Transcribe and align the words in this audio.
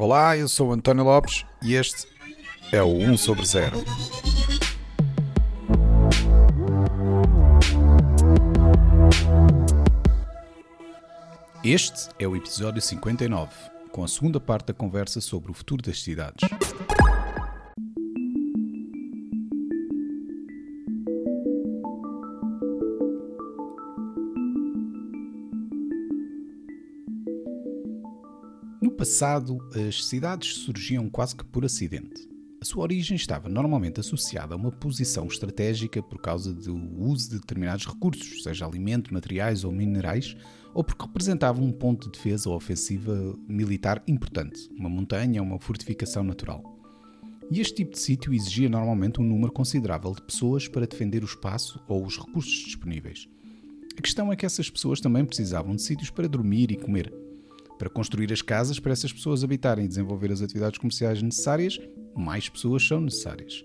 Olá, 0.00 0.36
eu 0.36 0.46
sou 0.46 0.72
António 0.72 1.02
Lopes 1.02 1.44
e 1.60 1.74
este 1.74 2.06
é 2.70 2.80
o 2.80 2.86
1 2.86 3.16
sobre 3.16 3.44
0. 3.44 3.84
Este 11.64 12.10
é 12.16 12.28
o 12.28 12.36
episódio 12.36 12.80
59, 12.80 13.52
com 13.90 14.04
a 14.04 14.06
segunda 14.06 14.38
parte 14.38 14.66
da 14.66 14.72
conversa 14.72 15.20
sobre 15.20 15.50
o 15.50 15.54
futuro 15.54 15.82
das 15.82 16.00
cidades. 16.00 16.48
Passado, 29.18 29.58
as 29.74 30.04
cidades 30.04 30.58
surgiam 30.58 31.10
quase 31.10 31.34
que 31.34 31.44
por 31.44 31.64
acidente. 31.64 32.28
A 32.62 32.64
sua 32.64 32.84
origem 32.84 33.16
estava 33.16 33.48
normalmente 33.48 33.98
associada 33.98 34.54
a 34.54 34.56
uma 34.56 34.70
posição 34.70 35.26
estratégica 35.26 36.00
por 36.00 36.20
causa 36.20 36.54
do 36.54 36.76
uso 36.96 37.30
de 37.30 37.40
determinados 37.40 37.84
recursos, 37.84 38.44
seja 38.44 38.64
alimento, 38.64 39.12
materiais 39.12 39.64
ou 39.64 39.72
minerais, 39.72 40.36
ou 40.72 40.84
porque 40.84 41.04
representavam 41.04 41.64
um 41.64 41.72
ponto 41.72 42.04
de 42.04 42.12
defesa 42.12 42.48
ou 42.48 42.54
ofensiva 42.54 43.36
militar 43.48 44.00
importante, 44.06 44.70
uma 44.78 44.88
montanha 44.88 45.42
ou 45.42 45.48
uma 45.48 45.58
fortificação 45.58 46.22
natural. 46.22 46.62
E 47.50 47.60
este 47.60 47.74
tipo 47.74 47.94
de 47.94 47.98
sítio 47.98 48.32
exigia 48.32 48.68
normalmente 48.68 49.20
um 49.20 49.24
número 49.24 49.50
considerável 49.50 50.12
de 50.12 50.22
pessoas 50.22 50.68
para 50.68 50.86
defender 50.86 51.24
o 51.24 51.26
espaço 51.26 51.82
ou 51.88 52.06
os 52.06 52.16
recursos 52.16 52.66
disponíveis. 52.66 53.26
A 53.98 54.00
questão 54.00 54.32
é 54.32 54.36
que 54.36 54.46
essas 54.46 54.70
pessoas 54.70 55.00
também 55.00 55.24
precisavam 55.24 55.74
de 55.74 55.82
sítios 55.82 56.08
para 56.08 56.28
dormir 56.28 56.70
e 56.70 56.76
comer. 56.76 57.12
Para 57.78 57.88
construir 57.88 58.32
as 58.32 58.42
casas 58.42 58.80
para 58.80 58.92
essas 58.92 59.12
pessoas 59.12 59.44
habitarem 59.44 59.84
e 59.84 59.88
desenvolver 59.88 60.32
as 60.32 60.42
atividades 60.42 60.78
comerciais 60.78 61.22
necessárias, 61.22 61.78
mais 62.16 62.48
pessoas 62.48 62.86
são 62.86 63.00
necessárias. 63.00 63.64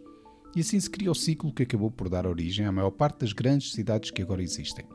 E 0.56 0.60
assim 0.60 0.80
se 0.80 0.90
cria 0.90 1.10
o 1.10 1.16
ciclo 1.16 1.52
que 1.52 1.64
acabou 1.64 1.90
por 1.90 2.10
dar 2.10 2.28
origem 2.28 2.66
à 2.66 2.72
maior 2.72 2.92
parte 2.92 3.22
das 3.22 3.34
grandes 3.34 3.72
cidades 3.72 4.12
que 4.12 4.22
agora 4.22 4.44
existem. 4.44 4.86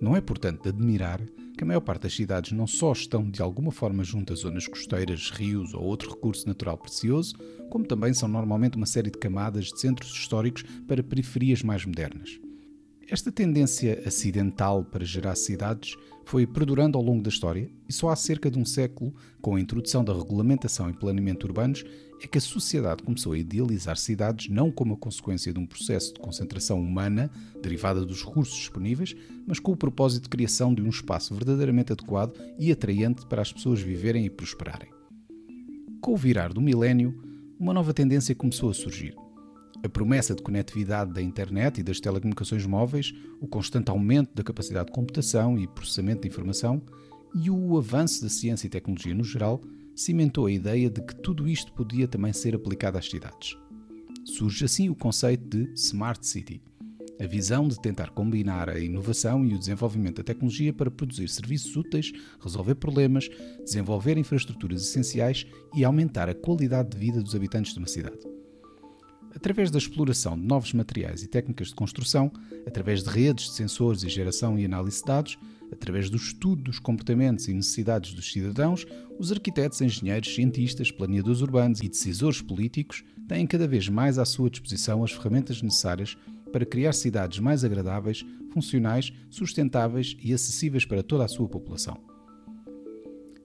Não 0.00 0.14
é, 0.14 0.20
portanto, 0.20 0.62
de 0.62 0.68
admirar 0.68 1.20
que 1.56 1.64
a 1.64 1.66
maior 1.66 1.80
parte 1.80 2.02
das 2.02 2.14
cidades 2.14 2.52
não 2.52 2.66
só 2.68 2.92
estão 2.92 3.28
de 3.28 3.42
alguma 3.42 3.72
forma 3.72 4.04
junto 4.04 4.32
a 4.32 4.36
zonas 4.36 4.68
costeiras, 4.68 5.30
rios 5.30 5.74
ou 5.74 5.82
outro 5.82 6.10
recurso 6.10 6.46
natural 6.46 6.78
precioso, 6.78 7.34
como 7.68 7.84
também 7.84 8.14
são 8.14 8.28
normalmente 8.28 8.76
uma 8.76 8.86
série 8.86 9.10
de 9.10 9.18
camadas 9.18 9.66
de 9.66 9.80
centros 9.80 10.12
históricos 10.12 10.62
para 10.86 11.02
periferias 11.02 11.62
mais 11.62 11.84
modernas. 11.84 12.38
Esta 13.10 13.32
tendência 13.32 14.02
acidental 14.06 14.84
para 14.84 15.04
gerar 15.04 15.34
cidades 15.34 15.96
foi 16.28 16.46
perdurando 16.46 16.98
ao 16.98 17.02
longo 17.02 17.22
da 17.22 17.30
história 17.30 17.70
e 17.88 17.92
só 17.92 18.10
há 18.10 18.16
cerca 18.16 18.50
de 18.50 18.58
um 18.58 18.64
século, 18.64 19.14
com 19.40 19.56
a 19.56 19.60
introdução 19.60 20.04
da 20.04 20.12
regulamentação 20.12 20.90
e 20.90 20.92
planeamento 20.92 21.46
urbanos, 21.46 21.82
é 22.22 22.26
que 22.26 22.36
a 22.36 22.40
sociedade 22.40 23.02
começou 23.02 23.32
a 23.32 23.38
idealizar 23.38 23.96
cidades 23.96 24.50
não 24.50 24.70
como 24.70 24.92
a 24.92 24.96
consequência 24.98 25.54
de 25.54 25.58
um 25.58 25.64
processo 25.64 26.12
de 26.12 26.20
concentração 26.20 26.78
humana 26.78 27.30
derivada 27.62 28.04
dos 28.04 28.22
recursos 28.22 28.54
disponíveis, 28.54 29.16
mas 29.46 29.58
com 29.58 29.72
o 29.72 29.76
propósito 29.76 30.24
de 30.24 30.28
criação 30.28 30.74
de 30.74 30.82
um 30.82 30.90
espaço 30.90 31.34
verdadeiramente 31.34 31.94
adequado 31.94 32.38
e 32.58 32.70
atraente 32.70 33.24
para 33.24 33.40
as 33.40 33.50
pessoas 33.50 33.80
viverem 33.80 34.26
e 34.26 34.30
prosperarem. 34.30 34.90
Com 36.02 36.12
o 36.12 36.16
virar 36.16 36.52
do 36.52 36.60
milénio, 36.60 37.18
uma 37.58 37.72
nova 37.72 37.94
tendência 37.94 38.34
começou 38.34 38.68
a 38.68 38.74
surgir– 38.74 39.16
a 39.82 39.88
promessa 39.88 40.34
de 40.34 40.42
conectividade 40.42 41.12
da 41.12 41.22
internet 41.22 41.78
e 41.78 41.82
das 41.82 42.00
telecomunicações 42.00 42.66
móveis, 42.66 43.12
o 43.40 43.46
constante 43.46 43.90
aumento 43.90 44.34
da 44.34 44.42
capacidade 44.42 44.86
de 44.86 44.92
computação 44.92 45.58
e 45.58 45.66
processamento 45.68 46.22
de 46.22 46.28
informação 46.28 46.82
e 47.34 47.50
o 47.50 47.76
avanço 47.76 48.22
da 48.22 48.28
ciência 48.28 48.66
e 48.66 48.70
tecnologia 48.70 49.14
no 49.14 49.24
geral 49.24 49.60
cimentou 49.94 50.46
a 50.46 50.52
ideia 50.52 50.88
de 50.88 51.00
que 51.02 51.14
tudo 51.14 51.48
isto 51.48 51.72
podia 51.72 52.08
também 52.08 52.32
ser 52.32 52.54
aplicado 52.54 52.98
às 52.98 53.08
cidades. 53.08 53.56
Surge 54.24 54.64
assim 54.64 54.88
o 54.88 54.94
conceito 54.94 55.48
de 55.48 55.72
Smart 55.74 56.26
City, 56.26 56.60
a 57.20 57.26
visão 57.26 57.66
de 57.66 57.80
tentar 57.80 58.10
combinar 58.10 58.68
a 58.68 58.78
inovação 58.78 59.44
e 59.44 59.54
o 59.54 59.58
desenvolvimento 59.58 60.18
da 60.18 60.24
tecnologia 60.24 60.72
para 60.72 60.90
produzir 60.90 61.28
serviços 61.28 61.74
úteis, 61.76 62.12
resolver 62.40 62.76
problemas, 62.76 63.28
desenvolver 63.64 64.16
infraestruturas 64.16 64.82
essenciais 64.82 65.46
e 65.74 65.84
aumentar 65.84 66.28
a 66.28 66.34
qualidade 66.34 66.90
de 66.90 66.98
vida 66.98 67.22
dos 67.22 67.34
habitantes 67.34 67.72
de 67.72 67.78
uma 67.78 67.88
cidade 67.88 68.37
através 69.34 69.70
da 69.70 69.78
exploração 69.78 70.38
de 70.38 70.46
novos 70.46 70.72
materiais 70.72 71.22
e 71.22 71.28
técnicas 71.28 71.68
de 71.68 71.74
construção, 71.74 72.30
através 72.66 73.02
de 73.02 73.10
redes 73.10 73.46
de 73.46 73.52
sensores 73.52 74.02
e 74.02 74.08
geração 74.08 74.58
e 74.58 74.64
análise 74.64 75.00
de 75.00 75.06
dados, 75.06 75.38
através 75.72 76.08
do 76.08 76.16
estudo 76.16 76.62
dos 76.62 76.78
comportamentos 76.78 77.48
e 77.48 77.54
necessidades 77.54 78.14
dos 78.14 78.32
cidadãos, 78.32 78.86
os 79.18 79.30
arquitetos, 79.30 79.80
engenheiros, 79.80 80.34
cientistas, 80.34 80.90
planeadores 80.90 81.40
urbanos 81.40 81.80
e 81.80 81.88
decisores 81.88 82.40
políticos 82.40 83.04
têm 83.26 83.46
cada 83.46 83.68
vez 83.68 83.88
mais 83.88 84.18
à 84.18 84.24
sua 84.24 84.48
disposição 84.48 85.04
as 85.04 85.12
ferramentas 85.12 85.60
necessárias 85.60 86.16
para 86.52 86.64
criar 86.64 86.94
cidades 86.94 87.38
mais 87.38 87.64
agradáveis, 87.64 88.24
funcionais, 88.52 89.12
sustentáveis 89.28 90.16
e 90.22 90.32
acessíveis 90.32 90.86
para 90.86 91.02
toda 91.02 91.24
a 91.24 91.28
sua 91.28 91.48
população. 91.48 92.00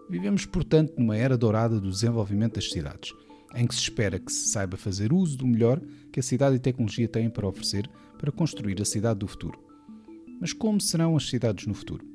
Vivemos, 0.09 0.45
portanto, 0.45 0.93
numa 0.97 1.17
era 1.17 1.37
dourada 1.37 1.79
do 1.79 1.89
desenvolvimento 1.89 2.55
das 2.55 2.71
cidades 2.71 3.13
em 3.55 3.67
que 3.67 3.75
se 3.75 3.81
espera 3.81 4.19
que 4.19 4.31
se 4.31 4.49
saiba 4.49 4.77
fazer 4.77 5.13
uso 5.13 5.37
do 5.37 5.47
melhor 5.47 5.81
que 6.11 6.19
a 6.19 6.23
cidade 6.23 6.55
e 6.55 6.59
tecnologia 6.59 7.07
têm 7.07 7.29
para 7.29 7.47
oferecer 7.47 7.89
para 8.17 8.31
construir 8.31 8.81
a 8.81 8.85
cidade 8.85 9.19
do 9.19 9.27
futuro. 9.27 9.59
Mas 10.39 10.53
como 10.53 10.79
serão 10.79 11.15
as 11.17 11.27
cidades 11.27 11.67
no 11.67 11.73
futuro? 11.73 12.13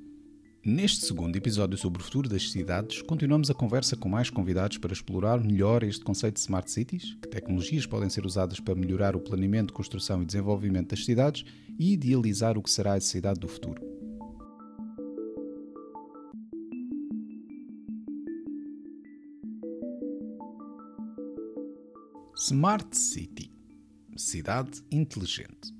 Neste 0.65 1.07
segundo 1.07 1.37
episódio 1.37 1.79
sobre 1.79 2.01
o 2.01 2.05
futuro 2.05 2.29
das 2.29 2.51
cidades, 2.51 3.01
continuamos 3.03 3.49
a 3.51 3.55
conversa 3.55 3.97
com 3.97 4.09
mais 4.09 4.29
convidados 4.29 4.77
para 4.77 4.93
explorar 4.93 5.43
melhor 5.43 5.83
este 5.83 6.05
conceito 6.05 6.35
de 6.35 6.41
Smart 6.41 6.71
Cities, 6.71 7.15
que 7.23 7.29
tecnologias 7.29 7.87
podem 7.87 8.11
ser 8.11 8.27
usadas 8.27 8.59
para 8.59 8.75
melhorar 8.75 9.15
o 9.15 9.21
planeamento, 9.21 9.73
construção 9.73 10.23
e 10.23 10.27
desenvolvimento 10.27 10.91
das 10.91 11.05
cidades 11.05 11.45
e 11.79 11.93
idealizar 11.93 12.59
o 12.59 12.63
que 12.63 12.71
será 12.71 12.95
a 12.95 13.01
cidade 13.01 13.39
do 13.41 13.49
futuro. 13.49 13.98
Smart 22.41 22.97
City 22.97 23.51
cidade 24.17 24.81
inteligente. 24.93 25.75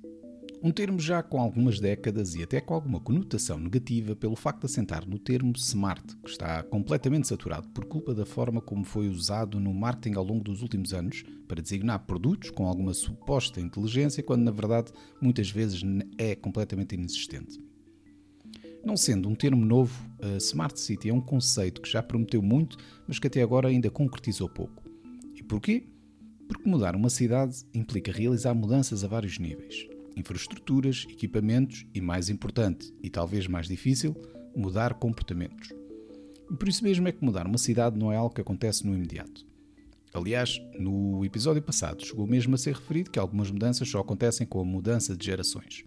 Um 0.61 0.71
termo 0.71 0.99
já 0.99 1.23
com 1.23 1.39
algumas 1.39 1.79
décadas 1.79 2.35
e 2.35 2.43
até 2.43 2.59
com 2.59 2.73
alguma 2.73 2.99
conotação 2.99 3.57
negativa 3.57 4.13
pelo 4.13 4.35
facto 4.35 4.59
de 4.59 4.65
assentar 4.65 5.07
no 5.07 5.17
termo 5.17 5.53
smart, 5.55 6.03
que 6.17 6.29
está 6.29 6.61
completamente 6.63 7.29
saturado 7.29 7.69
por 7.69 7.85
culpa 7.85 8.13
da 8.13 8.25
forma 8.25 8.59
como 8.59 8.83
foi 8.83 9.07
usado 9.07 9.57
no 9.57 9.73
marketing 9.73 10.17
ao 10.17 10.23
longo 10.23 10.43
dos 10.43 10.61
últimos 10.61 10.93
anos 10.93 11.23
para 11.47 11.61
designar 11.61 11.99
produtos 11.99 12.49
com 12.49 12.67
alguma 12.67 12.93
suposta 12.93 13.61
inteligência, 13.61 14.21
quando 14.21 14.43
na 14.43 14.51
verdade 14.51 14.91
muitas 15.21 15.49
vezes 15.49 15.81
é 16.17 16.35
completamente 16.35 16.93
inexistente. 16.93 17.57
Não 18.83 18.97
sendo 18.97 19.29
um 19.29 19.35
termo 19.35 19.65
novo, 19.65 19.97
a 20.21 20.35
Smart 20.37 20.77
City 20.77 21.07
é 21.07 21.13
um 21.13 21.21
conceito 21.21 21.81
que 21.81 21.89
já 21.89 22.03
prometeu 22.03 22.41
muito, 22.41 22.77
mas 23.07 23.17
que 23.17 23.27
até 23.27 23.41
agora 23.41 23.69
ainda 23.69 23.89
concretizou 23.89 24.49
pouco. 24.49 24.83
E 25.35 25.41
porquê? 25.41 25.85
Porque 26.49 26.67
mudar 26.67 26.95
uma 26.95 27.11
cidade 27.11 27.63
implica 27.75 28.11
realizar 28.11 28.55
mudanças 28.55 29.03
a 29.03 29.07
vários 29.07 29.37
níveis: 29.37 29.87
infraestruturas, 30.17 31.05
equipamentos 31.07 31.85
e, 31.93 32.01
mais 32.01 32.27
importante 32.27 32.91
e 33.03 33.09
talvez 33.09 33.45
mais 33.47 33.67
difícil, 33.67 34.15
mudar 34.55 34.95
comportamentos. 34.95 35.69
E 36.51 36.55
por 36.55 36.67
isso 36.67 36.83
mesmo 36.83 37.07
é 37.07 37.11
que 37.11 37.23
mudar 37.23 37.45
uma 37.45 37.59
cidade 37.59 37.97
não 37.97 38.11
é 38.11 38.17
algo 38.17 38.33
que 38.33 38.41
acontece 38.41 38.85
no 38.85 38.95
imediato. 38.95 39.45
Aliás, 40.11 40.59
no 40.79 41.23
episódio 41.23 41.61
passado 41.61 42.03
chegou 42.03 42.25
mesmo 42.25 42.55
a 42.55 42.57
ser 42.57 42.73
referido 42.73 43.11
que 43.11 43.19
algumas 43.19 43.51
mudanças 43.51 43.87
só 43.87 43.99
acontecem 43.99 44.47
com 44.47 44.59
a 44.59 44.65
mudança 44.65 45.15
de 45.15 45.23
gerações. 45.23 45.85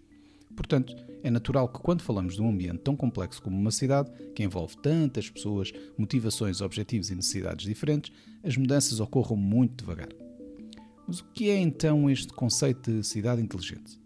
Portanto, 0.55 0.95
é 1.21 1.29
natural 1.29 1.67
que 1.67 1.81
quando 1.81 2.03
falamos 2.03 2.35
de 2.35 2.41
um 2.41 2.49
ambiente 2.49 2.79
tão 2.79 2.95
complexo 2.95 3.41
como 3.41 3.59
uma 3.59 3.71
cidade, 3.71 4.09
que 4.33 4.43
envolve 4.43 4.77
tantas 4.77 5.29
pessoas, 5.29 5.73
motivações, 5.97 6.61
objetivos 6.61 7.09
e 7.09 7.15
necessidades 7.15 7.65
diferentes, 7.65 8.13
as 8.41 8.55
mudanças 8.55 9.01
ocorram 9.01 9.35
muito 9.35 9.83
devagar. 9.83 10.22
Mas 11.07 11.19
o 11.19 11.25
que 11.25 11.49
é 11.49 11.57
então 11.57 12.09
este 12.09 12.33
conceito 12.33 12.91
de 12.91 13.03
cidade 13.05 13.41
inteligente? 13.41 13.99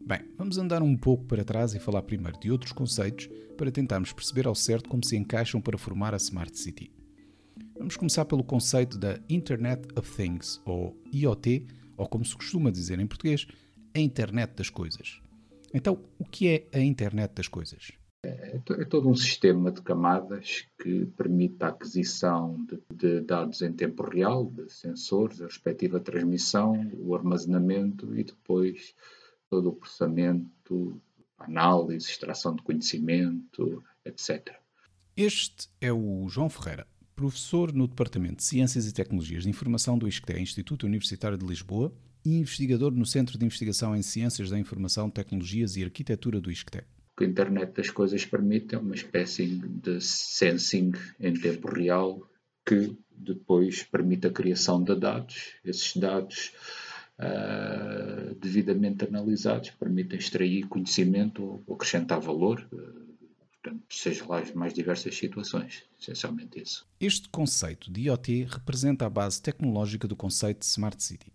Bem, 0.00 0.20
vamos 0.38 0.56
andar 0.56 0.82
um 0.82 0.96
pouco 0.96 1.24
para 1.24 1.44
trás 1.44 1.74
e 1.74 1.78
falar 1.78 2.02
primeiro 2.02 2.38
de 2.38 2.50
outros 2.50 2.72
conceitos 2.72 3.28
para 3.56 3.70
tentarmos 3.70 4.12
perceber 4.12 4.46
ao 4.46 4.54
certo 4.54 4.88
como 4.88 5.04
se 5.04 5.16
encaixam 5.16 5.60
para 5.60 5.76
formar 5.76 6.14
a 6.14 6.16
Smart 6.16 6.56
City. 6.58 6.90
Vamos 7.76 7.96
começar 7.96 8.24
pelo 8.24 8.44
conceito 8.44 8.96
da 8.96 9.20
Internet 9.28 9.86
of 9.96 10.10
Things, 10.16 10.60
ou 10.64 10.96
IoT, 11.12 11.66
ou 11.96 12.08
como 12.08 12.24
se 12.24 12.34
costuma 12.34 12.70
dizer 12.70 12.98
em 12.98 13.06
português, 13.06 13.46
a 13.94 13.98
Internet 13.98 14.54
das 14.54 14.70
Coisas. 14.70 15.20
Então, 15.74 16.02
o 16.18 16.24
que 16.24 16.48
é 16.48 16.68
a 16.72 16.80
Internet 16.80 17.34
das 17.34 17.48
Coisas? 17.48 17.92
É, 18.24 18.56
é 18.56 18.84
todo 18.84 19.08
um 19.08 19.14
sistema 19.14 19.70
de 19.70 19.80
camadas 19.80 20.66
que 20.82 21.06
permite 21.16 21.62
a 21.62 21.68
aquisição 21.68 22.64
de, 22.66 22.80
de, 22.92 23.20
dados 23.20 23.62
em 23.62 23.72
tempo 23.72 24.02
real, 24.02 24.46
de 24.46 24.72
sensores, 24.72 25.40
a 25.40 25.46
respectiva 25.46 26.00
transmissão, 26.00 26.90
o 26.94 27.14
armazenamento 27.14 28.18
e 28.18 28.24
depois 28.24 28.94
todo 29.48 29.68
o 29.68 29.72
processamento, 29.72 31.00
análise, 31.38 32.10
extração 32.10 32.56
de 32.56 32.62
conhecimento, 32.62 33.84
etc. 34.04 34.56
Este 35.16 35.68
é 35.80 35.92
o 35.92 36.28
João 36.28 36.50
Ferreira, 36.50 36.88
professor 37.14 37.72
no 37.72 37.86
Departamento 37.86 38.36
de 38.36 38.44
Ciências 38.44 38.86
e 38.86 38.92
Tecnologias 38.92 39.44
de 39.44 39.50
Informação 39.50 39.96
do 39.96 40.08
ISCTE, 40.08 40.40
Instituto 40.40 40.86
Universitário 40.86 41.38
de 41.38 41.46
Lisboa, 41.46 41.92
e 42.24 42.36
investigador 42.36 42.90
no 42.92 43.06
Centro 43.06 43.38
de 43.38 43.46
Investigação 43.46 43.94
em 43.94 44.02
Ciências 44.02 44.50
da 44.50 44.58
Informação, 44.58 45.08
Tecnologias 45.08 45.76
e 45.76 45.84
Arquitetura 45.84 46.40
do 46.40 46.50
ISCTE. 46.50 46.84
Que 47.18 47.24
a 47.24 47.26
internet 47.26 47.72
das 47.72 47.90
coisas 47.90 48.24
permite 48.24 48.76
é 48.76 48.78
uma 48.78 48.94
espécie 48.94 49.46
de 49.46 50.00
sensing 50.00 50.92
em 51.18 51.34
tempo 51.34 51.68
real 51.68 52.22
que 52.64 52.96
depois 53.10 53.82
permite 53.82 54.28
a 54.28 54.30
criação 54.30 54.80
de 54.80 54.94
dados. 54.94 55.54
Esses 55.64 55.96
dados 55.96 56.52
uh, 57.18 58.36
devidamente 58.36 59.04
analisados 59.04 59.70
permitem 59.70 60.16
extrair 60.16 60.68
conhecimento 60.68 61.60
ou 61.66 61.74
acrescentar 61.74 62.20
valor. 62.20 62.64
Uh, 62.72 63.08
Portanto, 63.60 63.82
seja 63.90 64.24
lá 64.26 64.38
as 64.38 64.52
mais 64.52 64.72
diversas 64.72 65.16
situações, 65.16 65.82
essencialmente 66.00 66.62
isso. 66.62 66.86
Este 67.00 67.28
conceito 67.28 67.90
de 67.90 68.02
IoT 68.02 68.44
representa 68.44 69.04
a 69.04 69.10
base 69.10 69.42
tecnológica 69.42 70.06
do 70.06 70.14
conceito 70.14 70.60
de 70.60 70.66
Smart 70.66 71.02
City. 71.02 71.32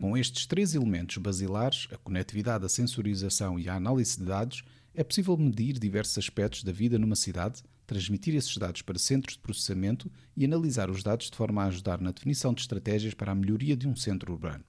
Com 0.00 0.16
estes 0.16 0.46
três 0.46 0.74
elementos 0.74 1.18
basilares, 1.18 1.86
a 1.92 1.98
conectividade, 1.98 2.64
a 2.64 2.68
sensorização 2.68 3.58
e 3.58 3.68
a 3.68 3.74
análise 3.74 4.18
de 4.18 4.24
dados, 4.24 4.64
é 4.94 5.04
possível 5.04 5.36
medir 5.36 5.78
diversos 5.78 6.18
aspectos 6.18 6.64
da 6.64 6.72
vida 6.72 6.98
numa 6.98 7.16
cidade, 7.16 7.62
transmitir 7.86 8.34
esses 8.34 8.56
dados 8.56 8.82
para 8.82 8.98
centros 8.98 9.36
de 9.36 9.42
processamento 9.42 10.10
e 10.36 10.44
analisar 10.44 10.90
os 10.90 11.02
dados 11.02 11.30
de 11.30 11.36
forma 11.36 11.62
a 11.62 11.66
ajudar 11.66 12.00
na 12.00 12.12
definição 12.12 12.52
de 12.52 12.60
estratégias 12.60 13.14
para 13.14 13.32
a 13.32 13.34
melhoria 13.34 13.76
de 13.76 13.88
um 13.88 13.96
centro 13.96 14.32
urbano. 14.32 14.64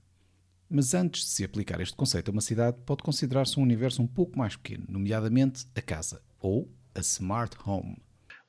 Mas 0.68 0.94
antes 0.94 1.24
de 1.24 1.30
se 1.30 1.44
aplicar 1.44 1.80
este 1.80 1.94
conceito 1.94 2.30
a 2.30 2.32
uma 2.32 2.40
cidade, 2.40 2.78
pode 2.86 3.02
considerar-se 3.02 3.60
um 3.60 3.62
universo 3.62 4.00
um 4.00 4.06
pouco 4.06 4.38
mais 4.38 4.56
pequeno, 4.56 4.86
nomeadamente 4.88 5.66
a 5.74 5.82
casa, 5.82 6.22
ou 6.40 6.68
a 6.94 7.00
Smart 7.00 7.56
Home. 7.66 7.96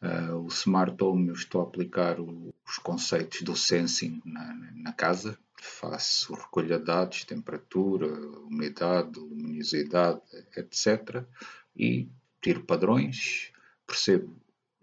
Uh, 0.01 0.35
o 0.35 0.47
Smart 0.47 1.01
Home, 1.03 1.27
eu 1.27 1.33
estou 1.33 1.61
a 1.61 1.63
aplicar 1.65 2.19
o, 2.19 2.53
os 2.65 2.77
conceitos 2.77 3.41
do 3.41 3.55
sensing 3.55 4.21
na, 4.25 4.53
na, 4.73 4.93
casa. 4.93 5.37
Faço 5.61 6.33
recolha 6.33 6.77
de 6.77 6.85
dados, 6.85 7.23
temperatura, 7.23 8.07
umidade, 8.47 9.19
luminosidade, 9.19 10.21
etc. 10.57 11.25
E 11.75 12.07
tiro 12.41 12.63
padrões, 12.63 13.51
percebo 13.87 14.35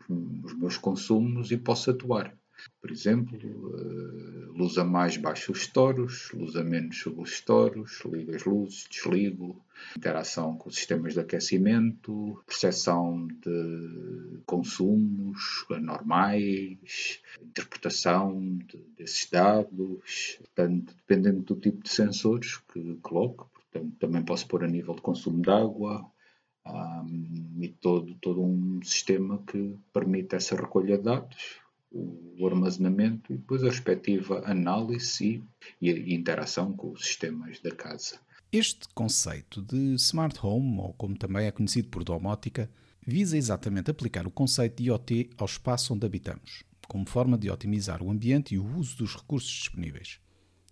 os 0.08 0.54
meus 0.54 0.76
consumos 0.76 1.50
e 1.52 1.56
posso 1.56 1.90
atuar. 1.90 2.36
Por 2.80 2.90
exemplo, 2.90 3.38
uh, 3.38 4.52
luz 4.52 4.76
a 4.76 4.84
mais 4.84 5.16
baixa 5.16 5.52
os 5.52 5.60
estouros, 5.60 6.30
luz 6.32 6.56
a 6.56 6.64
menos 6.64 6.98
sobre 6.98 7.22
os 7.22 7.30
estouros, 7.30 8.02
ligo 8.04 8.34
as 8.34 8.44
luzes, 8.44 8.86
desligo, 8.90 9.64
interação 9.96 10.56
com 10.56 10.70
sistemas 10.70 11.14
de 11.14 11.20
aquecimento, 11.20 12.42
percepção 12.46 13.28
de 13.28 14.40
consumos 14.44 15.64
normais, 15.68 17.20
interpretação 17.40 18.58
de, 18.66 18.78
desses 18.96 19.28
dados, 19.30 20.36
portanto, 20.38 20.94
dependendo 20.96 21.42
do 21.42 21.56
tipo 21.56 21.82
de 21.82 21.90
sensores 21.90 22.58
que 22.72 22.98
coloco, 23.02 23.50
portanto, 23.54 23.96
também 23.98 24.22
posso 24.22 24.46
pôr 24.46 24.64
a 24.64 24.68
nível 24.68 24.94
de 24.94 25.02
consumo 25.02 25.40
de 25.40 25.50
água, 25.50 26.10
um, 26.66 27.58
e 27.60 27.68
todo, 27.68 28.14
todo 28.16 28.42
um 28.42 28.80
sistema 28.82 29.42
que 29.46 29.76
permite 29.92 30.34
essa 30.36 30.56
recolha 30.56 30.96
de 30.98 31.04
dados, 31.04 31.60
o 31.92 32.46
armazenamento 32.46 33.32
e 33.32 33.36
depois 33.36 33.64
a 33.64 33.68
respectiva 33.68 34.42
análise 34.44 35.42
e, 35.80 35.90
e 35.90 36.14
interação 36.14 36.72
com 36.72 36.92
os 36.92 37.04
sistemas 37.04 37.60
da 37.60 37.74
casa. 37.74 38.20
Este 38.52 38.88
conceito 38.94 39.62
de 39.62 39.94
Smart 39.94 40.38
Home, 40.42 40.78
ou 40.78 40.92
como 40.94 41.16
também 41.16 41.46
é 41.46 41.50
conhecido 41.50 41.88
por 41.88 42.04
domótica, 42.04 42.70
visa 43.06 43.36
exatamente 43.36 43.90
aplicar 43.90 44.26
o 44.26 44.30
conceito 44.30 44.82
de 44.82 44.88
IoT 44.88 45.30
ao 45.36 45.46
espaço 45.46 45.94
onde 45.94 46.06
habitamos, 46.06 46.64
como 46.88 47.08
forma 47.08 47.38
de 47.38 47.50
otimizar 47.50 48.02
o 48.02 48.10
ambiente 48.10 48.54
e 48.54 48.58
o 48.58 48.76
uso 48.76 48.96
dos 48.98 49.14
recursos 49.16 49.50
disponíveis. 49.50 50.20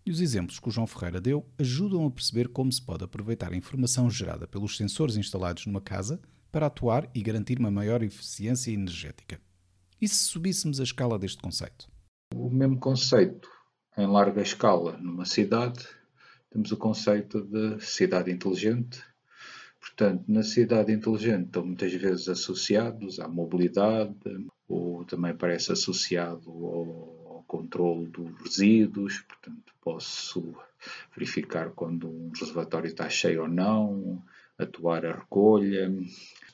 E 0.09 0.11
os 0.11 0.23
exemplos 0.23 0.59
que 0.59 0.67
o 0.67 0.71
João 0.71 0.87
Ferreira 0.87 1.21
deu 1.21 1.45
ajudam 1.59 2.07
a 2.07 2.11
perceber 2.11 2.49
como 2.49 2.73
se 2.73 2.81
pode 2.81 3.05
aproveitar 3.05 3.53
a 3.53 3.57
informação 3.57 4.09
gerada 4.09 4.47
pelos 4.47 4.75
sensores 4.75 5.19
instalados 5.19 5.67
numa 5.67 5.83
casa 5.83 6.19
para 6.51 6.65
atuar 6.65 7.11
e 7.15 7.21
garantir 7.21 7.59
uma 7.59 7.71
maior 7.71 8.03
eficiência 8.03 8.71
energética. 8.71 9.39
E 10.01 10.09
se 10.09 10.15
subíssemos 10.15 10.81
a 10.81 10.83
escala 10.83 11.19
deste 11.19 11.43
conceito? 11.43 11.91
O 12.35 12.49
mesmo 12.49 12.81
conceito 12.81 13.51
em 13.99 14.07
larga 14.07 14.41
escala 14.41 14.97
numa 14.97 15.27
cidade, 15.27 15.87
temos 16.49 16.73
o 16.73 16.79
conceito 16.79 17.43
de 17.43 17.79
cidade 17.85 18.31
inteligente. 18.31 19.03
Portanto, 19.79 20.25
na 20.27 20.43
cidade 20.43 20.91
inteligente 20.91 21.49
estão 21.49 21.67
muitas 21.67 21.93
vezes 21.93 22.31
associados 22.31 23.21
à 23.21 23.29
mobilidade, 23.29 24.17
ou 24.67 25.05
também 25.05 25.37
parece 25.37 25.71
associado 25.71 26.51
ao, 26.51 27.18
controle 27.49 28.07
dos 28.07 28.31
resíduos. 28.43 29.21
Portanto, 29.23 29.73
posso 29.83 30.55
verificar 31.13 31.71
quando 31.71 32.09
um 32.09 32.31
reservatório 32.31 32.87
está 32.87 33.09
cheio 33.09 33.43
ou 33.43 33.49
não, 33.49 34.23
atuar 34.57 35.05
a 35.05 35.17
recolha, 35.17 35.93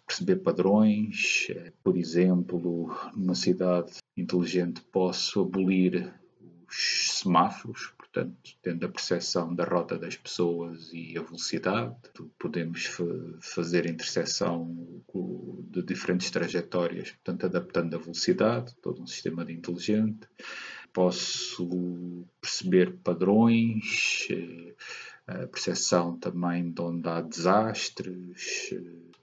perceber 0.06 0.36
padrões. 0.36 1.48
Por 1.82 1.96
exemplo, 1.96 2.96
numa 3.14 3.34
cidade 3.34 3.92
inteligente 4.16 4.80
posso 4.92 5.42
abolir 5.42 6.14
os 6.68 7.18
semáforos, 7.20 7.92
portanto, 7.98 8.36
tendo 8.62 8.86
a 8.86 8.88
percepção 8.88 9.54
da 9.54 9.64
rota 9.64 9.98
das 9.98 10.16
pessoas 10.16 10.90
e 10.92 11.16
a 11.18 11.22
velocidade, 11.22 11.94
podemos 12.38 12.88
fazer 13.40 13.86
interseção 13.86 15.02
de 15.70 15.82
diferentes 15.82 16.30
trajetórias, 16.30 17.10
portanto, 17.10 17.46
adaptando 17.46 17.94
a 17.94 17.98
velocidade, 17.98 18.74
todo 18.80 19.02
um 19.02 19.06
sistema 19.06 19.44
de 19.44 19.52
inteligente. 19.52 20.28
Posso 20.94 22.24
perceber 22.40 22.94
padrões, 23.02 24.26
eh, 24.30 24.74
a 25.26 25.46
percepção 25.46 26.16
também 26.16 26.70
de 26.70 26.80
onde 26.80 27.08
há 27.08 27.20
desastres, 27.20 28.72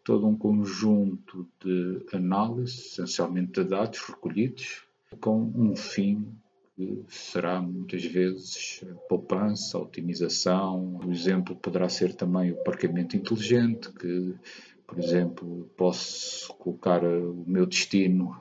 todo 0.04 0.28
um 0.28 0.36
conjunto 0.36 1.48
de 1.64 2.06
análises, 2.14 2.92
essencialmente 2.92 3.64
de 3.64 3.64
dados 3.64 4.00
recolhidos, 4.00 4.84
com 5.20 5.52
um 5.56 5.76
fim 5.76 6.28
que 6.76 7.04
será 7.08 7.62
muitas 7.62 8.04
vezes 8.04 8.84
poupança, 9.08 9.78
otimização. 9.78 11.00
O 11.06 11.12
exemplo 11.12 11.56
poderá 11.56 11.88
ser 11.88 12.16
também 12.16 12.52
o 12.52 12.64
parqueamento 12.64 13.16
inteligente, 13.16 13.92
que, 13.92 14.34
por 14.88 14.98
exemplo, 14.98 15.70
posso 15.78 16.54
colocar 16.56 17.04
o 17.04 17.44
meu 17.48 17.66
destino 17.66 18.36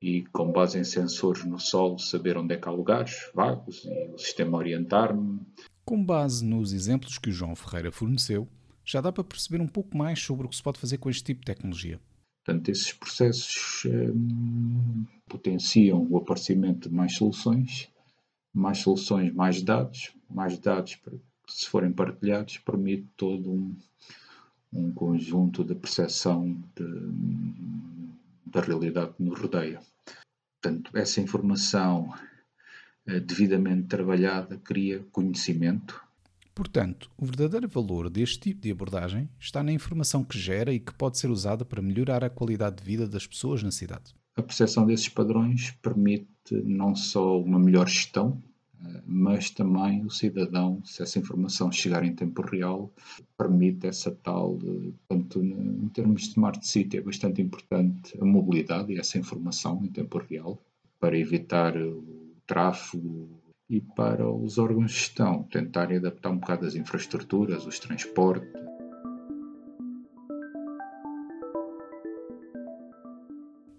e, 0.00 0.22
com 0.32 0.50
base 0.50 0.78
em 0.78 0.84
sensores 0.84 1.44
no 1.44 1.58
solo, 1.58 1.98
saber 1.98 2.36
onde 2.38 2.54
é 2.54 2.56
que 2.56 2.68
há 2.68 2.72
lugares 2.72 3.30
vagos 3.34 3.84
e 3.84 4.14
o 4.14 4.18
sistema 4.18 4.56
orientar-me. 4.56 5.40
Com 5.84 6.02
base 6.02 6.44
nos 6.44 6.72
exemplos 6.72 7.18
que 7.18 7.28
o 7.28 7.32
João 7.32 7.54
Ferreira 7.54 7.92
forneceu, 7.92 8.48
já 8.84 9.00
dá 9.00 9.12
para 9.12 9.24
perceber 9.24 9.60
um 9.60 9.68
pouco 9.68 9.96
mais 9.96 10.20
sobre 10.20 10.46
o 10.46 10.48
que 10.48 10.56
se 10.56 10.62
pode 10.62 10.78
fazer 10.78 10.98
com 10.98 11.10
este 11.10 11.24
tipo 11.24 11.40
de 11.40 11.46
tecnologia. 11.46 12.00
Portanto, 12.44 12.68
esses 12.70 12.92
processos 12.92 13.84
hum, 13.84 15.04
potenciam 15.28 16.06
o 16.10 16.16
aparecimento 16.16 16.88
de 16.88 16.94
mais 16.94 17.14
soluções, 17.14 17.88
mais 18.52 18.78
soluções, 18.78 19.32
mais 19.32 19.62
dados, 19.62 20.12
mais 20.28 20.58
dados, 20.58 20.98
se 21.46 21.66
forem 21.66 21.92
partilhados, 21.92 22.58
permite 22.58 23.06
todo 23.16 23.50
um, 23.52 23.76
um 24.72 24.92
conjunto 24.92 25.62
de 25.62 25.74
percepção 25.74 26.56
da 28.46 28.60
realidade 28.60 29.12
que 29.14 29.22
nos 29.22 29.38
rodeia. 29.38 29.80
Portanto, 30.60 30.96
essa 30.96 31.20
informação 31.20 32.12
eh, 33.06 33.20
devidamente 33.20 33.88
trabalhada 33.88 34.58
cria 34.58 35.04
conhecimento, 35.10 36.00
Portanto, 36.52 37.10
o 37.16 37.24
verdadeiro 37.24 37.66
valor 37.68 38.10
deste 38.10 38.38
tipo 38.38 38.60
de 38.60 38.70
abordagem 38.70 39.30
está 39.38 39.62
na 39.62 39.72
informação 39.72 40.22
que 40.22 40.38
gera 40.38 40.70
e 40.70 40.78
que 40.78 40.92
pode 40.92 41.16
ser 41.16 41.30
usada 41.30 41.64
para 41.64 41.80
melhorar 41.80 42.22
a 42.22 42.28
qualidade 42.28 42.76
de 42.76 42.84
vida 42.84 43.08
das 43.08 43.26
pessoas 43.26 43.62
na 43.62 43.70
cidade. 43.70 44.14
A 44.36 44.42
percepção 44.42 44.84
desses 44.84 45.08
padrões 45.08 45.70
permite 45.82 46.28
não 46.50 46.94
só 46.94 47.40
uma 47.40 47.58
melhor 47.58 47.88
gestão, 47.88 48.42
mas 49.06 49.50
também 49.50 50.04
o 50.04 50.10
cidadão, 50.10 50.82
se 50.84 51.02
essa 51.02 51.18
informação 51.18 51.70
chegar 51.70 52.04
em 52.04 52.14
tempo 52.14 52.42
real, 52.42 52.92
permite 53.36 53.86
essa 53.86 54.10
tal, 54.10 54.58
portanto, 55.08 55.42
em 55.42 55.88
termos 55.88 56.22
de 56.22 56.28
Smart 56.28 56.66
City 56.66 56.96
é 56.98 57.00
bastante 57.00 57.42
importante 57.42 58.16
a 58.20 58.24
mobilidade 58.24 58.92
e 58.92 58.98
essa 58.98 59.18
informação 59.18 59.84
em 59.84 59.88
tempo 59.88 60.18
real 60.18 60.58
para 60.98 61.18
evitar 61.18 61.76
o 61.76 62.04
tráfego 62.46 63.28
e 63.68 63.80
para 63.80 64.28
os 64.28 64.58
órgãos 64.58 64.90
de 64.90 64.98
gestão 64.98 65.44
tentarem 65.44 65.98
adaptar 65.98 66.30
um 66.30 66.38
bocado 66.38 66.66
as 66.66 66.74
infraestruturas, 66.74 67.66
os 67.66 67.78
transportes. 67.78 68.50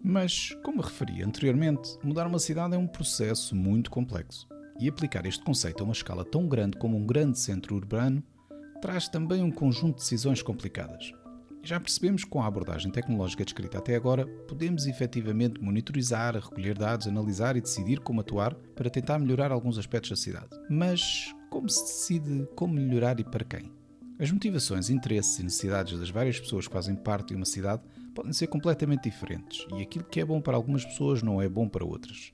Mas, 0.04 0.56
como 0.64 0.82
referi 0.82 1.24
anteriormente, 1.24 1.98
mudar 2.04 2.28
uma 2.28 2.40
cidade 2.40 2.76
é 2.76 2.78
um 2.78 2.88
processo 2.88 3.56
muito 3.56 3.90
complexo. 3.92 4.48
E 4.82 4.90
aplicar 4.90 5.28
este 5.28 5.44
conceito 5.44 5.82
a 5.82 5.84
uma 5.84 5.94
escala 5.94 6.26
tão 6.26 6.48
grande 6.48 6.76
como 6.76 6.98
um 6.98 7.06
grande 7.06 7.38
centro 7.38 7.76
urbano 7.76 8.24
traz 8.82 9.08
também 9.08 9.44
um 9.44 9.52
conjunto 9.52 9.98
de 9.98 10.02
decisões 10.02 10.42
complicadas. 10.42 11.14
Já 11.64 11.80
percebemos 11.80 12.24
que 12.24 12.30
com 12.32 12.42
a 12.42 12.48
abordagem 12.48 12.92
tecnológica 12.92 13.46
descrita 13.46 13.78
até 13.78 13.96
agora, 13.96 14.26
podemos 14.48 14.88
efetivamente 14.88 15.62
monitorizar, 15.62 16.34
recolher 16.34 16.76
dados, 16.76 17.08
analisar 17.08 17.56
e 17.56 17.62
decidir 17.62 18.00
como 18.00 18.22
atuar 18.22 18.56
para 18.76 18.90
tentar 18.90 19.20
melhorar 19.20 19.52
alguns 19.52 19.78
aspectos 19.78 20.10
da 20.10 20.16
cidade. 20.16 20.50
Mas 20.68 21.32
como 21.52 21.70
se 21.70 21.84
decide 21.84 22.48
como 22.56 22.74
melhorar 22.74 23.20
e 23.20 23.24
para 23.24 23.46
quem? 23.46 23.72
As 24.20 24.32
motivações, 24.32 24.90
interesses 24.90 25.38
e 25.38 25.44
necessidades 25.44 26.00
das 26.00 26.10
várias 26.10 26.40
pessoas 26.40 26.68
que 26.68 26.74
fazem 26.74 26.96
parte 26.96 27.30
de 27.30 27.36
uma 27.36 27.46
cidade 27.46 27.84
podem 28.16 28.34
ser 28.34 28.48
completamente 28.48 29.04
diferentes 29.04 29.68
e 29.78 29.84
aquilo 29.84 30.06
que 30.06 30.20
é 30.20 30.26
bom 30.26 30.42
para 30.42 30.58
algumas 30.58 30.84
pessoas 30.84 31.22
não 31.22 31.40
é 31.40 31.48
bom 31.48 31.70
para 31.70 31.86
outras. 31.86 32.32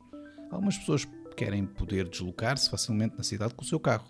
Algumas 0.50 0.77
pessoas 0.77 1.06
querem 1.38 1.67
poder 1.67 2.10
deslocar-se 2.10 2.67
facilmente 2.67 3.15
na 3.15 3.24
cidade 3.24 3.53
com 3.53 3.62
o 3.62 3.65
seu 3.65 3.79
carro. 3.79 4.10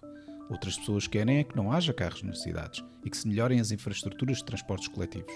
Outras 0.49 0.77
pessoas 0.77 1.07
querem 1.07 1.39
é 1.39 1.43
que 1.43 1.57
não 1.57 1.73
haja 1.73 1.93
carros 1.93 2.23
nas 2.23 2.41
cidades 2.41 2.81
e 3.03 3.09
que 3.09 3.17
se 3.17 3.27
melhorem 3.27 3.59
as 3.59 3.69
infraestruturas 3.69 4.37
de 4.37 4.45
transportes 4.45 4.87
coletivos. 4.87 5.33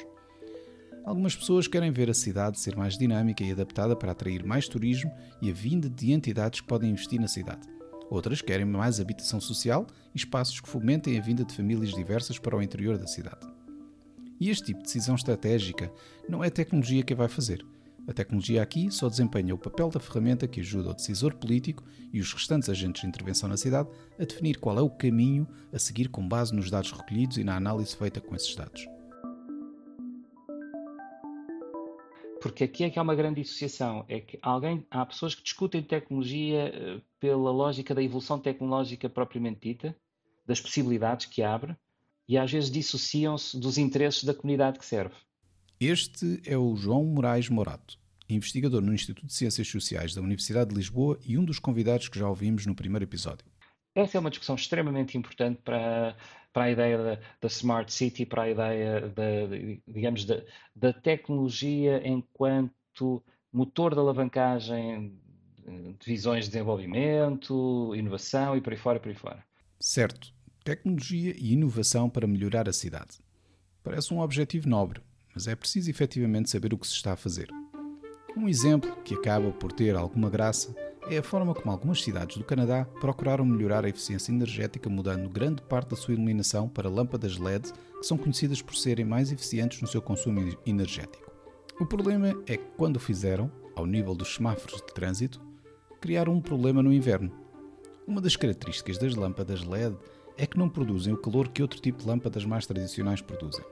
Algumas 1.03 1.35
pessoas 1.35 1.67
querem 1.67 1.91
ver 1.91 2.09
a 2.09 2.13
cidade 2.13 2.57
ser 2.59 2.77
mais 2.77 2.97
dinâmica 2.97 3.43
e 3.43 3.51
adaptada 3.51 3.93
para 3.93 4.13
atrair 4.13 4.45
mais 4.45 4.69
turismo 4.69 5.11
e 5.41 5.49
a 5.49 5.53
vinda 5.53 5.89
de 5.89 6.13
entidades 6.13 6.61
que 6.61 6.67
podem 6.67 6.91
investir 6.91 7.19
na 7.19 7.27
cidade. 7.27 7.67
Outras 8.09 8.41
querem 8.41 8.65
mais 8.65 9.01
habitação 9.01 9.41
social 9.41 9.85
e 10.15 10.17
espaços 10.17 10.61
que 10.61 10.69
fomentem 10.69 11.17
a 11.17 11.21
vinda 11.21 11.43
de 11.43 11.53
famílias 11.53 11.93
diversas 11.93 12.39
para 12.39 12.55
o 12.55 12.61
interior 12.61 12.97
da 12.97 13.07
cidade. 13.07 13.45
E 14.39 14.49
este 14.49 14.67
tipo 14.67 14.79
de 14.79 14.85
decisão 14.85 15.15
estratégica 15.15 15.91
não 16.29 16.41
é 16.41 16.47
a 16.47 16.51
tecnologia 16.51 17.03
que 17.03 17.13
a 17.13 17.17
vai 17.17 17.27
fazer. 17.27 17.65
A 18.07 18.13
tecnologia 18.13 18.61
aqui 18.61 18.89
só 18.89 19.07
desempenha 19.07 19.53
o 19.53 19.57
papel 19.57 19.89
da 19.89 19.99
ferramenta 19.99 20.47
que 20.47 20.59
ajuda 20.59 20.89
o 20.89 20.93
decisor 20.93 21.35
político 21.35 21.83
e 22.11 22.19
os 22.19 22.33
restantes 22.33 22.67
agentes 22.67 23.01
de 23.01 23.07
intervenção 23.07 23.47
na 23.47 23.57
cidade 23.57 23.89
a 24.19 24.25
definir 24.25 24.59
qual 24.59 24.77
é 24.77 24.81
o 24.81 24.89
caminho 24.89 25.47
a 25.71 25.77
seguir 25.77 26.09
com 26.09 26.27
base 26.27 26.53
nos 26.53 26.69
dados 26.69 26.91
recolhidos 26.91 27.37
e 27.37 27.43
na 27.43 27.55
análise 27.55 27.95
feita 27.95 28.19
com 28.19 28.35
esses 28.35 28.55
dados. 28.55 28.85
Porque 32.41 32.63
aqui 32.63 32.83
é 32.83 32.89
que 32.89 32.97
há 32.97 33.03
uma 33.03 33.13
grande 33.13 33.41
dissociação. 33.41 34.03
É 34.09 34.19
que 34.19 34.39
alguém, 34.41 34.83
há 34.89 35.05
pessoas 35.05 35.35
que 35.35 35.43
discutem 35.43 35.83
tecnologia 35.83 36.73
eh, 36.73 37.01
pela 37.19 37.51
lógica 37.51 37.93
da 37.93 38.01
evolução 38.01 38.39
tecnológica 38.39 39.07
propriamente 39.07 39.59
dita, 39.61 39.95
das 40.43 40.59
possibilidades 40.59 41.27
que 41.27 41.43
abre, 41.43 41.77
e 42.27 42.39
às 42.39 42.51
vezes 42.51 42.71
dissociam-se 42.71 43.59
dos 43.59 43.77
interesses 43.77 44.23
da 44.23 44.33
comunidade 44.33 44.79
que 44.79 44.85
serve. 44.85 45.13
Este 45.83 46.39
é 46.45 46.55
o 46.55 46.75
João 46.75 47.03
Moraes 47.03 47.49
Morato, 47.49 47.97
investigador 48.29 48.83
no 48.83 48.93
Instituto 48.93 49.25
de 49.25 49.33
Ciências 49.33 49.67
Sociais 49.67 50.13
da 50.13 50.21
Universidade 50.21 50.69
de 50.69 50.75
Lisboa 50.75 51.17
e 51.25 51.39
um 51.39 51.43
dos 51.43 51.57
convidados 51.57 52.07
que 52.07 52.19
já 52.19 52.29
ouvimos 52.29 52.67
no 52.67 52.75
primeiro 52.75 53.03
episódio. 53.03 53.43
Essa 53.95 54.15
é 54.15 54.19
uma 54.19 54.29
discussão 54.29 54.53
extremamente 54.53 55.17
importante 55.17 55.59
para, 55.63 56.15
para 56.53 56.65
a 56.65 56.71
ideia 56.71 56.97
da, 56.99 57.15
da 57.15 57.47
Smart 57.47 57.91
City, 57.91 58.27
para 58.27 58.43
a 58.43 58.49
ideia 58.51 59.09
da, 59.09 59.23
digamos, 59.87 60.23
da, 60.23 60.43
da 60.75 60.93
tecnologia 60.93 61.99
enquanto 62.07 63.23
motor 63.51 63.95
de 63.95 64.01
alavancagem 64.01 65.19
de 65.99 66.05
visões 66.05 66.45
de 66.45 66.51
desenvolvimento, 66.51 67.95
inovação 67.95 68.55
e 68.55 68.61
por 68.61 68.71
aí 68.71 68.77
fora, 68.77 68.99
por 68.99 69.09
aí 69.09 69.15
fora. 69.15 69.43
Certo. 69.79 70.31
Tecnologia 70.63 71.33
e 71.35 71.53
inovação 71.53 72.07
para 72.07 72.27
melhorar 72.27 72.69
a 72.69 72.73
cidade. 72.73 73.17
Parece 73.81 74.13
um 74.13 74.19
objetivo 74.19 74.69
nobre, 74.69 75.01
mas 75.33 75.47
é 75.47 75.55
preciso 75.55 75.89
efetivamente 75.89 76.49
saber 76.49 76.73
o 76.73 76.77
que 76.77 76.87
se 76.87 76.93
está 76.93 77.13
a 77.13 77.17
fazer. 77.17 77.49
Um 78.35 78.47
exemplo 78.47 78.95
que 79.03 79.15
acaba 79.15 79.51
por 79.51 79.71
ter 79.71 79.95
alguma 79.95 80.29
graça 80.29 80.73
é 81.09 81.17
a 81.17 81.23
forma 81.23 81.53
como 81.53 81.71
algumas 81.71 82.01
cidades 82.01 82.37
do 82.37 82.43
Canadá 82.43 82.85
procuraram 82.99 83.43
melhorar 83.43 83.83
a 83.83 83.89
eficiência 83.89 84.31
energética 84.31 84.89
mudando 84.89 85.29
grande 85.29 85.61
parte 85.63 85.89
da 85.89 85.95
sua 85.95 86.13
iluminação 86.13 86.69
para 86.69 86.89
lâmpadas 86.89 87.37
LED 87.37 87.73
que 87.99 88.07
são 88.07 88.17
conhecidas 88.17 88.61
por 88.61 88.75
serem 88.75 89.03
mais 89.03 89.31
eficientes 89.31 89.81
no 89.81 89.87
seu 89.87 90.01
consumo 90.01 90.57
energético. 90.65 91.31
O 91.79 91.85
problema 91.85 92.29
é 92.45 92.55
que 92.55 92.65
quando 92.77 92.99
fizeram, 92.99 93.51
ao 93.75 93.85
nível 93.85 94.15
dos 94.15 94.35
semáforos 94.35 94.81
de 94.81 94.93
trânsito, 94.93 95.41
criaram 95.99 96.33
um 96.33 96.41
problema 96.41 96.81
no 96.81 96.93
inverno. 96.93 97.31
Uma 98.07 98.21
das 98.21 98.35
características 98.35 98.97
das 98.97 99.15
lâmpadas 99.15 99.63
LED 99.63 99.95
é 100.37 100.45
que 100.45 100.57
não 100.57 100.69
produzem 100.69 101.13
o 101.13 101.17
calor 101.17 101.49
que 101.49 101.61
outro 101.61 101.81
tipo 101.81 101.99
de 101.99 102.07
lâmpadas 102.07 102.45
mais 102.45 102.65
tradicionais 102.65 103.21
produzem. 103.21 103.65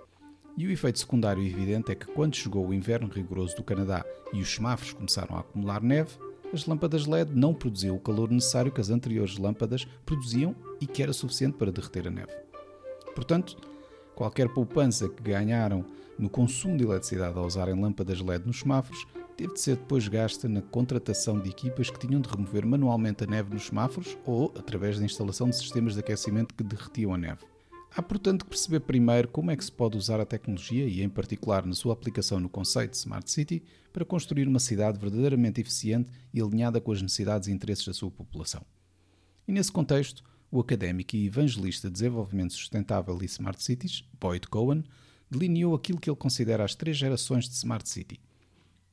E 0.58 0.68
o 0.68 0.72
efeito 0.72 1.00
secundário 1.00 1.46
evidente 1.46 1.92
é 1.92 1.96
que 1.96 2.08
quando 2.08 2.36
chegou 2.36 2.68
o 2.68 2.74
inverno 2.74 3.08
rigoroso 3.08 3.56
do 3.56 3.64
Canadá 3.64 4.06
e 4.34 4.42
os 4.42 4.54
semáforos 4.54 4.94
começaram 4.94 5.36
a 5.36 5.40
acumular 5.40 5.82
neve, 5.82 6.12
as 6.54 6.66
lâmpadas 6.66 7.06
LED 7.06 7.32
não 7.34 7.54
produziam 7.54 7.96
o 7.96 8.00
calor 8.00 8.30
necessário 8.30 8.72
que 8.72 8.82
as 8.82 8.90
anteriores 8.90 9.38
lâmpadas 9.38 9.86
produziam 10.06 10.56
e 10.82 10.88
que 10.88 11.04
era 11.04 11.14
suficiente 11.14 11.58
para 11.58 11.72
derreter 11.72 12.08
a 12.08 12.12
neve. 12.12 12.34
Portanto, 13.14 13.58
qualquer 14.16 14.50
poupança 14.50 15.08
que 15.08 15.22
ganharam 15.22 15.86
no 16.18 16.30
consumo 16.30 16.78
de 16.78 16.84
eletricidade 16.84 17.38
ao 17.38 17.46
usarem 17.46 17.80
lâmpadas 17.80 18.20
LED 18.20 18.46
nos 18.46 18.60
semáforos 18.60 19.08
teve 19.38 19.54
de 19.54 19.62
ser 19.62 19.78
depois 19.78 20.06
gasta 20.08 20.50
na 20.50 20.62
contratação 20.62 21.40
de 21.40 21.50
equipas 21.50 21.90
que 21.90 22.00
tinham 22.00 22.20
de 22.20 22.28
remover 22.28 22.66
manualmente 22.66 23.24
a 23.24 23.28
neve 23.28 23.54
nos 23.54 23.68
semáforos 23.68 24.18
ou 24.26 24.54
através 24.58 25.00
da 25.00 25.06
instalação 25.06 25.50
de 25.50 25.56
sistemas 25.56 25.94
de 25.94 26.02
aquecimento 26.02 26.54
que 26.54 26.64
derretiam 26.64 27.14
a 27.14 27.18
neve. 27.18 27.49
Há, 27.96 28.02
portanto, 28.02 28.46
que 28.46 28.50
perceber 28.50 28.82
primeiro 28.82 29.28
como 29.28 29.50
é 29.50 29.58
que 29.58 29.66
se 29.66 29.72
pode 29.72 29.98
usar 29.98 30.20
a 30.20 30.26
tecnologia 30.26 30.86
e, 30.86 31.02
em 31.02 31.10
particular, 31.10 31.66
na 31.66 31.74
sua 31.74 31.94
aplicação 31.94 32.40
no 32.40 32.48
conceito 32.48 32.92
de 32.92 32.98
Smart 32.98 33.30
City, 33.30 33.64
para 33.92 34.06
construir 34.06 34.48
uma 34.48 34.60
cidade 34.60 35.00
verdadeiramente 35.00 35.60
eficiente 35.60 36.12
e 36.34 36.40
alinhada 36.40 36.80
com 36.80 36.92
as 36.92 37.02
necessidades 37.02 37.48
e 37.48 37.52
interesses 37.52 37.86
da 37.86 37.94
sua 37.94 38.12
população. 38.12 38.64
E, 39.48 39.52
nesse 39.52 39.72
contexto, 39.72 40.24
o 40.52 40.60
académico 40.60 41.16
e 41.16 41.26
evangelista 41.26 41.88
de 41.88 41.94
desenvolvimento 41.94 42.54
sustentável 42.54 43.18
e 43.22 43.26
Smart 43.26 43.62
Cities, 43.62 44.04
Boyd 44.20 44.48
Cohen, 44.48 44.84
delineou 45.30 45.76
aquilo 45.76 46.00
que 46.00 46.10
ele 46.10 46.18
considera 46.18 46.64
as 46.64 46.76
três 46.76 46.98
gerações 46.98 47.48
de 47.48 47.56
Smart 47.56 47.88
City. 47.90 48.20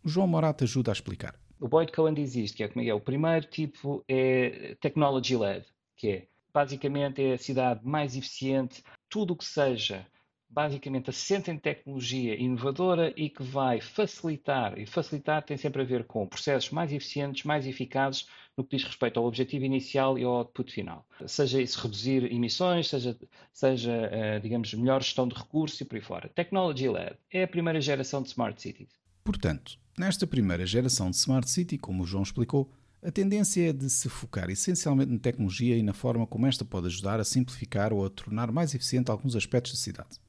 O 0.02 0.08
João 0.08 0.26
Morata 0.26 0.64
ajuda 0.64 0.90
a 0.90 0.94
explicar. 0.94 1.38
O 1.60 1.68
Boyd 1.68 1.92
Cohen 1.92 2.14
diz 2.14 2.34
isto, 2.34 2.56
que 2.56 2.62
é 2.62 2.68
como 2.68 2.84
é, 2.84 2.92
o 2.92 3.00
primeiro 3.00 3.46
tipo 3.46 4.04
é 4.08 4.76
technology-led, 4.80 5.66
que 5.96 6.08
é 6.08 6.28
basicamente 6.56 7.22
é 7.22 7.34
a 7.34 7.38
cidade 7.38 7.80
mais 7.84 8.16
eficiente, 8.16 8.82
tudo 9.10 9.34
o 9.34 9.36
que 9.36 9.44
seja 9.44 10.06
basicamente 10.48 11.10
assente 11.10 11.50
em 11.50 11.58
tecnologia 11.58 12.34
inovadora 12.34 13.12
e 13.14 13.28
que 13.28 13.42
vai 13.42 13.78
facilitar, 13.78 14.78
e 14.78 14.86
facilitar 14.86 15.42
tem 15.42 15.58
sempre 15.58 15.82
a 15.82 15.84
ver 15.84 16.04
com 16.04 16.26
processos 16.26 16.70
mais 16.70 16.90
eficientes, 16.90 17.44
mais 17.44 17.66
eficazes 17.66 18.26
no 18.56 18.64
que 18.64 18.74
diz 18.74 18.86
respeito 18.86 19.20
ao 19.20 19.26
objetivo 19.26 19.66
inicial 19.66 20.18
e 20.18 20.24
ao 20.24 20.32
output 20.32 20.72
final. 20.72 21.06
Seja 21.26 21.60
isso 21.60 21.78
reduzir 21.82 22.32
emissões, 22.32 22.88
seja, 22.88 23.18
seja 23.52 23.92
eh, 24.10 24.40
digamos, 24.40 24.72
melhor 24.72 25.02
gestão 25.02 25.28
de 25.28 25.34
recursos 25.34 25.78
e 25.82 25.84
por 25.84 25.96
aí 25.96 26.00
fora. 26.00 26.30
Technology 26.30 26.88
Led 26.88 27.16
é 27.30 27.42
a 27.42 27.48
primeira 27.48 27.82
geração 27.82 28.22
de 28.22 28.28
Smart 28.28 28.62
Cities. 28.62 28.94
Portanto, 29.22 29.78
nesta 29.98 30.26
primeira 30.26 30.64
geração 30.64 31.10
de 31.10 31.16
Smart 31.16 31.50
City, 31.50 31.76
como 31.76 32.04
o 32.04 32.06
João 32.06 32.22
explicou, 32.22 32.72
a 33.02 33.10
tendência 33.10 33.70
é 33.70 33.72
de 33.72 33.88
se 33.88 34.08
focar 34.08 34.50
essencialmente 34.50 35.12
na 35.12 35.18
tecnologia 35.18 35.76
e 35.76 35.82
na 35.82 35.92
forma 35.92 36.26
como 36.26 36.46
esta 36.46 36.64
pode 36.64 36.86
ajudar 36.86 37.20
a 37.20 37.24
simplificar 37.24 37.92
ou 37.92 38.04
a 38.04 38.10
tornar 38.10 38.50
mais 38.50 38.74
eficiente 38.74 39.10
alguns 39.10 39.36
aspectos 39.36 39.72
da 39.72 39.78
cidade. 39.78 40.20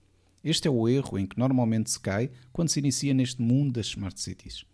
Este 0.43 0.67
é 0.67 0.71
o 0.71 0.87
erro 0.87 1.17
em 1.17 1.25
que 1.25 1.39
normalmente 1.39 1.89
se 1.89 1.99
cai 1.99 2.29
quando 2.53 2.69
se 2.69 2.79
inicia 2.79 3.13
neste 3.13 3.41
mundo 3.41 3.73
das 3.73 3.87
smart 3.87 4.19
cities. 4.19 4.65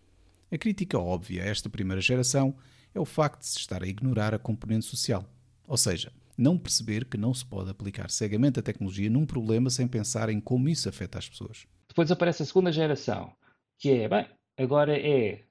A 0.52 0.58
crítica 0.58 0.98
óbvia 0.98 1.42
a 1.42 1.46
esta 1.46 1.70
primeira 1.70 2.00
geração 2.00 2.54
é 2.94 3.00
o 3.00 3.04
facto 3.04 3.40
de 3.40 3.46
se 3.46 3.58
estar 3.58 3.82
a 3.82 3.88
ignorar 3.88 4.34
a 4.34 4.38
componente 4.38 4.84
social, 4.84 5.24
ou 5.66 5.76
seja, 5.76 6.12
não 6.36 6.58
perceber 6.58 7.06
que 7.06 7.16
não 7.16 7.32
se 7.32 7.44
pode 7.44 7.70
aplicar 7.70 8.10
cegamente 8.10 8.60
a 8.60 8.62
tecnologia 8.62 9.08
num 9.08 9.26
problema 9.26 9.70
sem 9.70 9.88
pensar 9.88 10.28
em 10.28 10.40
como 10.40 10.68
isso 10.68 10.88
afeta 10.88 11.18
as 11.18 11.28
pessoas. 11.28 11.66
Depois 11.88 12.10
aparece 12.10 12.42
a 12.42 12.46
segunda 12.46 12.70
geração, 12.70 13.32
que 13.78 13.90
é, 13.90 14.08
bem, 14.08 14.28
agora 14.58 14.96
é 14.96 15.44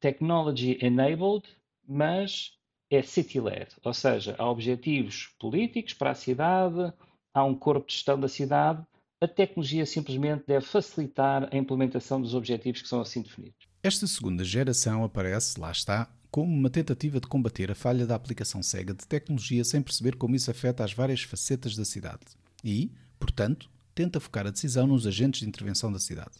technology 0.00 0.78
enabled, 0.80 1.44
mas 1.88 2.52
é 2.90 3.02
city-led, 3.02 3.68
ou 3.82 3.94
seja, 3.94 4.34
há 4.38 4.48
objetivos 4.48 5.30
políticos 5.38 5.94
para 5.94 6.10
a 6.10 6.14
cidade, 6.14 6.92
há 7.34 7.44
um 7.44 7.54
corpo 7.54 7.86
de 7.86 7.94
gestão 7.94 8.18
da 8.18 8.28
cidade, 8.28 8.84
a 9.20 9.26
tecnologia 9.26 9.84
simplesmente 9.84 10.44
deve 10.46 10.64
facilitar 10.64 11.48
a 11.52 11.56
implementação 11.56 12.20
dos 12.20 12.34
objetivos 12.34 12.82
que 12.82 12.88
são 12.88 13.00
assim 13.00 13.22
definidos. 13.22 13.66
Esta 13.82 14.06
segunda 14.06 14.44
geração 14.44 15.02
aparece, 15.02 15.58
lá 15.58 15.70
está, 15.70 16.08
como 16.30 16.52
uma 16.52 16.70
tentativa 16.70 17.20
de 17.20 17.26
combater 17.26 17.70
a 17.70 17.74
falha 17.74 18.06
da 18.06 18.14
aplicação 18.14 18.62
cega 18.62 18.94
de 18.94 19.06
tecnologia 19.06 19.64
sem 19.64 19.82
perceber 19.82 20.16
como 20.16 20.36
isso 20.36 20.50
afeta 20.50 20.84
as 20.84 20.92
várias 20.92 21.22
facetas 21.22 21.74
da 21.74 21.84
cidade 21.84 22.20
e, 22.62 22.92
portanto, 23.18 23.70
tenta 23.94 24.20
focar 24.20 24.46
a 24.46 24.50
decisão 24.50 24.86
nos 24.86 25.06
agentes 25.06 25.40
de 25.40 25.48
intervenção 25.48 25.90
da 25.90 25.98
cidade. 25.98 26.38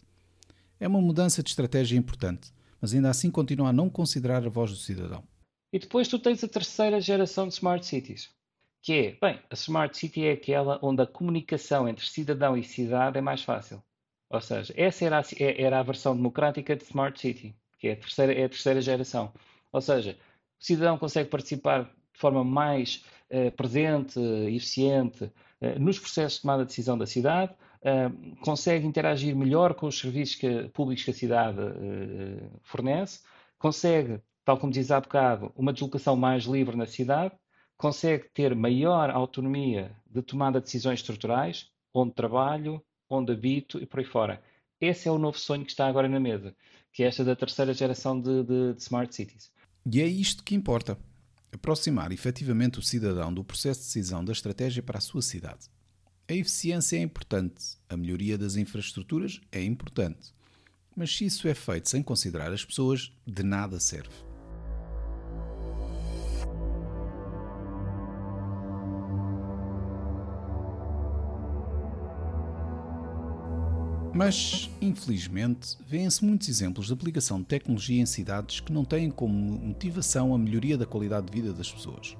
É 0.79 0.87
uma 0.87 1.01
mudança 1.01 1.43
de 1.43 1.49
estratégia 1.49 1.97
importante, 1.97 2.53
mas 2.79 2.93
ainda 2.93 3.09
assim 3.09 3.29
continua 3.29 3.69
a 3.69 3.73
não 3.73 3.89
considerar 3.89 4.45
a 4.45 4.49
voz 4.49 4.71
do 4.71 4.77
cidadão. 4.77 5.23
E 5.71 5.79
depois 5.79 6.07
tu 6.07 6.17
tens 6.17 6.43
a 6.43 6.47
terceira 6.47 6.99
geração 6.99 7.47
de 7.47 7.53
Smart 7.53 7.85
Cities, 7.85 8.29
que 8.81 8.93
é, 8.93 9.11
bem, 9.21 9.39
a 9.49 9.53
Smart 9.53 9.95
City 9.97 10.25
é 10.25 10.31
aquela 10.31 10.79
onde 10.81 11.01
a 11.01 11.07
comunicação 11.07 11.87
entre 11.87 12.05
cidadão 12.05 12.57
e 12.57 12.63
cidade 12.63 13.17
é 13.17 13.21
mais 13.21 13.43
fácil. 13.43 13.83
Ou 14.29 14.41
seja, 14.41 14.73
essa 14.77 15.05
era 15.05 15.19
a, 15.19 15.23
é, 15.39 15.61
era 15.61 15.79
a 15.79 15.83
versão 15.83 16.15
democrática 16.15 16.75
de 16.75 16.83
Smart 16.83 17.19
City, 17.19 17.55
que 17.77 17.87
é 17.87 17.93
a 17.93 17.95
terceira, 17.95 18.33
é 18.33 18.45
a 18.45 18.49
terceira 18.49 18.81
geração. 18.81 19.33
Ou 19.71 19.81
seja, 19.81 20.17
o 20.59 20.63
cidadão 20.63 20.97
consegue 20.97 21.29
participar 21.29 21.83
de 21.83 22.19
forma 22.19 22.43
mais 22.43 23.05
uh, 23.31 23.51
presente 23.51 24.19
e 24.19 24.55
eficiente 24.55 25.23
uh, 25.25 25.79
nos 25.79 25.99
processos 25.99 26.37
de 26.37 26.41
tomada 26.41 26.63
de 26.63 26.69
decisão 26.69 26.97
da 26.97 27.05
cidade, 27.05 27.53
uh, 27.53 28.35
consegue 28.43 28.85
interagir 28.85 29.35
melhor 29.35 29.73
com 29.73 29.87
os 29.87 29.97
serviços 29.97 30.35
que, 30.35 30.67
públicos 30.69 31.03
que 31.03 31.11
a 31.11 31.13
cidade 31.13 31.57
fornece, 32.63 33.21
consegue, 33.57 34.21
tal 34.45 34.57
como 34.57 34.71
diz 34.71 34.91
há 34.91 34.99
bocado, 34.99 35.51
uma 35.55 35.73
deslocação 35.73 36.15
mais 36.15 36.43
livre 36.43 36.75
na 36.75 36.85
cidade, 36.85 37.33
consegue 37.77 38.29
ter 38.33 38.53
maior 38.55 39.09
autonomia 39.09 39.95
de 40.05 40.21
tomada 40.21 40.59
de 40.59 40.65
decisões 40.65 40.99
estruturais, 40.99 41.67
onde 41.93 42.13
trabalho, 42.13 42.83
onde 43.09 43.31
habito 43.31 43.79
e 43.79 43.85
por 43.85 43.99
aí 43.99 44.05
fora. 44.05 44.43
Esse 44.81 45.07
é 45.07 45.11
o 45.11 45.17
novo 45.17 45.37
sonho 45.37 45.65
que 45.65 45.71
está 45.71 45.87
agora 45.87 46.07
na 46.07 46.19
mesa, 46.19 46.55
que 46.91 47.03
é 47.03 47.07
esta 47.07 47.23
da 47.23 47.35
terceira 47.35 47.73
geração 47.73 48.19
de, 48.19 48.43
de, 48.43 48.73
de 48.73 48.81
Smart 48.81 49.13
Cities. 49.13 49.51
E 49.85 50.01
é 50.01 50.07
isto 50.07 50.43
que 50.43 50.55
importa: 50.55 50.97
aproximar 51.51 52.11
efetivamente 52.11 52.79
o 52.79 52.83
cidadão 52.83 53.33
do 53.33 53.43
processo 53.43 53.81
de 53.81 53.85
decisão 53.87 54.23
da 54.23 54.31
estratégia 54.31 54.83
para 54.83 54.97
a 54.97 55.01
sua 55.01 55.21
cidade. 55.21 55.67
A 56.29 56.33
eficiência 56.33 56.97
é 56.97 57.01
importante, 57.01 57.77
a 57.89 57.97
melhoria 57.97 58.37
das 58.37 58.55
infraestruturas 58.55 59.41
é 59.51 59.63
importante, 59.63 60.31
mas 60.95 61.15
se 61.15 61.25
isso 61.25 61.47
é 61.47 61.55
feito 61.55 61.89
sem 61.89 62.03
considerar 62.03 62.51
as 62.51 62.63
pessoas, 62.63 63.11
de 63.25 63.41
nada 63.41 63.79
serve. 63.79 64.28
Mas, 74.19 74.69
infelizmente, 74.81 75.77
vêem-se 75.87 76.25
muitos 76.25 76.49
exemplos 76.49 76.87
de 76.87 76.93
aplicação 76.93 77.39
de 77.39 77.45
tecnologia 77.45 78.01
em 78.01 78.05
cidades 78.05 78.59
que 78.59 78.69
não 78.69 78.83
têm 78.83 79.09
como 79.09 79.33
motivação 79.33 80.35
a 80.35 80.37
melhoria 80.37 80.77
da 80.77 80.85
qualidade 80.85 81.27
de 81.27 81.31
vida 81.31 81.53
das 81.53 81.71
pessoas, 81.71 82.17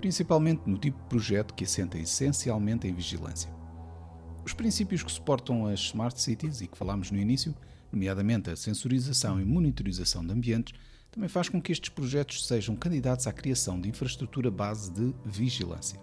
principalmente 0.00 0.62
no 0.66 0.76
tipo 0.76 1.00
de 1.00 1.08
projeto 1.08 1.54
que 1.54 1.62
assenta 1.62 1.96
essencialmente 1.96 2.88
em 2.88 2.92
vigilância. 2.92 3.48
Os 4.44 4.52
princípios 4.52 5.04
que 5.04 5.12
suportam 5.12 5.68
as 5.68 5.78
Smart 5.78 6.20
Cities 6.20 6.60
e 6.60 6.66
que 6.66 6.76
falámos 6.76 7.12
no 7.12 7.18
início, 7.20 7.54
nomeadamente 7.92 8.50
a 8.50 8.56
sensorização 8.56 9.40
e 9.40 9.44
monitorização 9.44 10.26
de 10.26 10.32
ambientes, 10.32 10.74
também 11.08 11.28
faz 11.28 11.48
com 11.48 11.62
que 11.62 11.70
estes 11.70 11.90
projetos 11.90 12.48
sejam 12.48 12.74
candidatos 12.74 13.28
à 13.28 13.32
criação 13.32 13.80
de 13.80 13.88
infraestrutura 13.88 14.50
base 14.50 14.90
de 14.90 15.14
vigilância. 15.24 16.00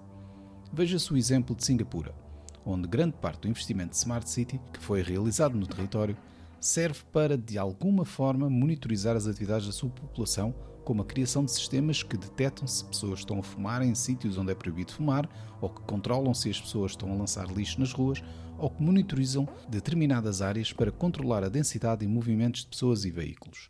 Veja-se 0.72 1.12
o 1.12 1.18
exemplo 1.18 1.54
de 1.54 1.66
Singapura 1.66 2.24
onde 2.66 2.88
grande 2.88 3.16
parte 3.18 3.42
do 3.42 3.48
investimento 3.48 3.92
de 3.92 3.98
Smart 3.98 4.30
City, 4.30 4.60
que 4.74 4.80
foi 4.80 5.02
realizado 5.02 5.56
no 5.56 5.68
território, 5.68 6.18
serve 6.60 7.02
para, 7.14 7.38
de 7.38 7.58
alguma 7.58 8.06
forma, 8.06 8.50
monitorizar 8.50 9.16
as 9.16 9.28
atividades 9.28 9.68
da 9.68 9.74
sua 9.74 9.90
população, 9.90 10.54
como 10.84 11.02
a 11.02 11.06
criação 11.06 11.46
de 11.46 11.52
sistemas 11.52 12.02
que 12.02 12.18
detectam 12.18 12.68
se 12.68 12.86
pessoas 12.86 13.20
estão 13.20 13.40
a 13.40 13.44
fumar 13.44 13.82
em 13.82 13.94
sítios 13.94 14.38
onde 14.38 14.52
é 14.52 14.56
proibido 14.56 14.92
fumar, 14.92 15.30
ou 15.62 15.70
que 15.70 15.82
controlam 15.82 16.34
se 16.34 16.50
as 16.50 16.60
pessoas 16.60 16.92
estão 16.92 17.12
a 17.12 17.16
lançar 17.16 17.48
lixo 17.48 17.80
nas 17.80 17.92
ruas, 17.92 18.24
ou 18.58 18.70
que 18.70 18.82
monitorizam 18.82 19.48
determinadas 19.68 20.42
áreas 20.42 20.72
para 20.74 20.92
controlar 20.92 21.44
a 21.44 21.50
densidade 21.50 22.04
e 22.04 22.08
movimentos 22.08 22.62
de 22.62 22.68
pessoas 22.68 23.06
e 23.06 23.12
veículos. 23.12 23.70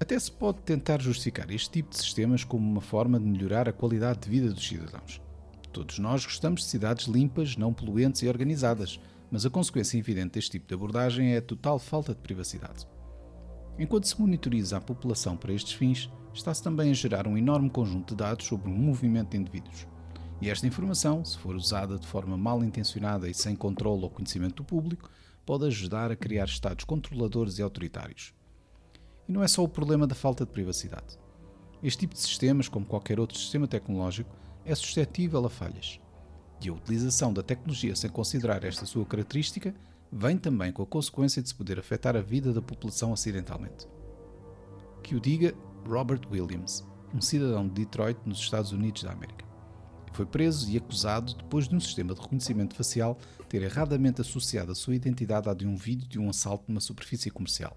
Até 0.00 0.18
se 0.18 0.30
pode 0.30 0.60
tentar 0.60 1.02
justificar 1.02 1.50
este 1.50 1.70
tipo 1.70 1.90
de 1.90 1.96
sistemas 1.96 2.44
como 2.44 2.68
uma 2.68 2.80
forma 2.80 3.18
de 3.18 3.26
melhorar 3.26 3.68
a 3.68 3.72
qualidade 3.72 4.20
de 4.20 4.30
vida 4.30 4.52
dos 4.52 4.66
cidadãos. 4.66 5.20
Todos 5.78 6.00
nós 6.00 6.24
gostamos 6.24 6.62
de 6.62 6.66
cidades 6.66 7.06
limpas, 7.06 7.56
não 7.56 7.72
poluentes 7.72 8.20
e 8.22 8.28
organizadas, 8.28 8.98
mas 9.30 9.46
a 9.46 9.50
consequência 9.50 9.96
evidente 9.96 10.32
deste 10.32 10.50
tipo 10.50 10.66
de 10.66 10.74
abordagem 10.74 11.34
é 11.34 11.36
a 11.36 11.40
total 11.42 11.78
falta 11.78 12.12
de 12.12 12.20
privacidade. 12.20 12.84
Enquanto 13.78 14.08
se 14.08 14.20
monitoriza 14.20 14.76
a 14.76 14.80
população 14.80 15.36
para 15.36 15.52
estes 15.52 15.74
fins, 15.74 16.10
está-se 16.34 16.64
também 16.64 16.90
a 16.90 16.94
gerar 16.94 17.28
um 17.28 17.38
enorme 17.38 17.70
conjunto 17.70 18.08
de 18.08 18.16
dados 18.16 18.44
sobre 18.44 18.68
o 18.68 18.74
movimento 18.74 19.30
de 19.30 19.36
indivíduos. 19.36 19.86
E 20.42 20.50
esta 20.50 20.66
informação, 20.66 21.24
se 21.24 21.38
for 21.38 21.54
usada 21.54 21.96
de 21.96 22.08
forma 22.08 22.36
mal 22.36 22.64
intencionada 22.64 23.30
e 23.30 23.34
sem 23.34 23.54
controle 23.54 24.02
ou 24.02 24.10
conhecimento 24.10 24.56
do 24.56 24.64
público, 24.64 25.08
pode 25.46 25.64
ajudar 25.66 26.10
a 26.10 26.16
criar 26.16 26.46
estados 26.46 26.84
controladores 26.84 27.56
e 27.60 27.62
autoritários. 27.62 28.34
E 29.28 29.32
não 29.32 29.44
é 29.44 29.46
só 29.46 29.62
o 29.62 29.68
problema 29.68 30.08
da 30.08 30.16
falta 30.16 30.44
de 30.44 30.50
privacidade. 30.50 31.16
Este 31.80 32.00
tipo 32.00 32.14
de 32.14 32.20
sistemas, 32.20 32.68
como 32.68 32.84
qualquer 32.84 33.20
outro 33.20 33.38
sistema 33.38 33.68
tecnológico, 33.68 34.36
é 34.64 34.74
suscetível 34.74 35.44
a 35.44 35.50
falhas. 35.50 36.00
E 36.60 36.68
a 36.68 36.72
utilização 36.72 37.32
da 37.32 37.42
tecnologia 37.42 37.94
sem 37.94 38.10
considerar 38.10 38.64
esta 38.64 38.84
sua 38.84 39.04
característica 39.06 39.74
vem 40.10 40.36
também 40.36 40.72
com 40.72 40.82
a 40.82 40.86
consequência 40.86 41.42
de 41.42 41.48
se 41.48 41.54
poder 41.54 41.78
afetar 41.78 42.16
a 42.16 42.20
vida 42.20 42.52
da 42.52 42.62
população 42.62 43.12
acidentalmente. 43.12 43.86
Que 45.02 45.14
o 45.14 45.20
diga 45.20 45.54
Robert 45.86 46.22
Williams, 46.30 46.84
um 47.14 47.20
cidadão 47.20 47.66
de 47.66 47.74
Detroit, 47.74 48.18
nos 48.26 48.38
Estados 48.38 48.72
Unidos 48.72 49.02
da 49.02 49.12
América. 49.12 49.46
Foi 50.12 50.26
preso 50.26 50.68
e 50.70 50.76
acusado 50.76 51.34
depois 51.34 51.68
de 51.68 51.76
um 51.76 51.80
sistema 51.80 52.14
de 52.14 52.20
reconhecimento 52.20 52.74
facial 52.74 53.16
ter 53.48 53.62
erradamente 53.62 54.20
associado 54.20 54.72
a 54.72 54.74
sua 54.74 54.96
identidade 54.96 55.48
à 55.48 55.54
de 55.54 55.66
um 55.66 55.76
vídeo 55.76 56.08
de 56.08 56.18
um 56.18 56.28
assalto 56.28 56.64
numa 56.66 56.80
superfície 56.80 57.30
comercial. 57.30 57.76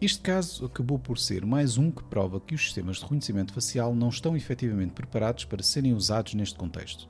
Este 0.00 0.20
caso 0.20 0.64
acabou 0.64 0.96
por 0.96 1.18
ser 1.18 1.44
mais 1.44 1.76
um 1.76 1.90
que 1.90 2.04
prova 2.04 2.38
que 2.38 2.54
os 2.54 2.62
sistemas 2.62 2.98
de 2.98 3.02
reconhecimento 3.02 3.52
facial 3.52 3.92
não 3.96 4.10
estão 4.10 4.36
efetivamente 4.36 4.92
preparados 4.92 5.44
para 5.44 5.60
serem 5.60 5.92
usados 5.92 6.34
neste 6.34 6.56
contexto, 6.56 7.08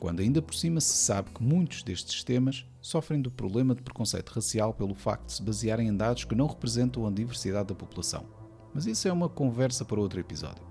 quando 0.00 0.20
ainda 0.20 0.40
por 0.40 0.54
cima 0.54 0.80
se 0.80 0.94
sabe 0.94 1.28
que 1.28 1.42
muitos 1.42 1.82
destes 1.82 2.14
sistemas 2.14 2.66
sofrem 2.80 3.20
do 3.20 3.30
problema 3.30 3.74
de 3.74 3.82
preconceito 3.82 4.30
racial 4.30 4.72
pelo 4.72 4.94
facto 4.94 5.26
de 5.26 5.34
se 5.34 5.42
basearem 5.42 5.88
em 5.88 5.94
dados 5.94 6.24
que 6.24 6.34
não 6.34 6.46
representam 6.46 7.06
a 7.06 7.10
diversidade 7.10 7.68
da 7.68 7.74
população. 7.74 8.24
Mas 8.72 8.86
isso 8.86 9.06
é 9.06 9.12
uma 9.12 9.28
conversa 9.28 9.84
para 9.84 10.00
outro 10.00 10.18
episódio. 10.18 10.64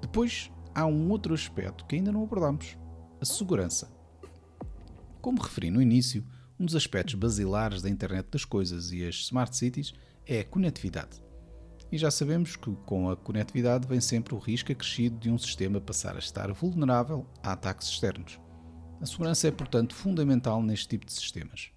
Depois, 0.00 0.50
há 0.74 0.84
um 0.84 1.10
outro 1.10 1.32
aspecto 1.32 1.86
que 1.86 1.94
ainda 1.94 2.10
não 2.10 2.24
abordamos: 2.24 2.76
a 3.20 3.24
segurança. 3.24 3.88
Como 5.20 5.40
referi 5.40 5.70
no 5.70 5.80
início, 5.80 6.26
um 6.58 6.64
dos 6.64 6.74
aspectos 6.74 7.14
basilares 7.14 7.82
da 7.82 7.88
internet 7.88 8.26
das 8.32 8.44
coisas 8.44 8.90
e 8.90 9.06
as 9.06 9.14
smart 9.14 9.56
cities 9.56 9.94
é 10.26 10.40
a 10.40 10.44
conectividade. 10.44 11.22
E 11.90 11.96
já 11.96 12.10
sabemos 12.10 12.56
que 12.56 12.70
com 12.84 13.08
a 13.08 13.16
conectividade 13.16 13.86
vem 13.86 14.00
sempre 14.00 14.34
o 14.34 14.38
risco 14.38 14.72
acrescido 14.72 15.18
de 15.18 15.30
um 15.30 15.38
sistema 15.38 15.80
passar 15.80 16.16
a 16.16 16.18
estar 16.18 16.52
vulnerável 16.52 17.26
a 17.42 17.52
ataques 17.52 17.88
externos. 17.88 18.40
A 19.00 19.06
segurança 19.06 19.46
é, 19.46 19.50
portanto, 19.50 19.94
fundamental 19.94 20.62
neste 20.62 20.88
tipo 20.88 21.06
de 21.06 21.12
sistemas. 21.12 21.70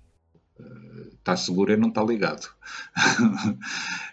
Está 1.20 1.38
seguro 1.38 1.72
e 1.72 1.78
não 1.78 1.90
está 1.90 2.04
ligado. 2.04 2.48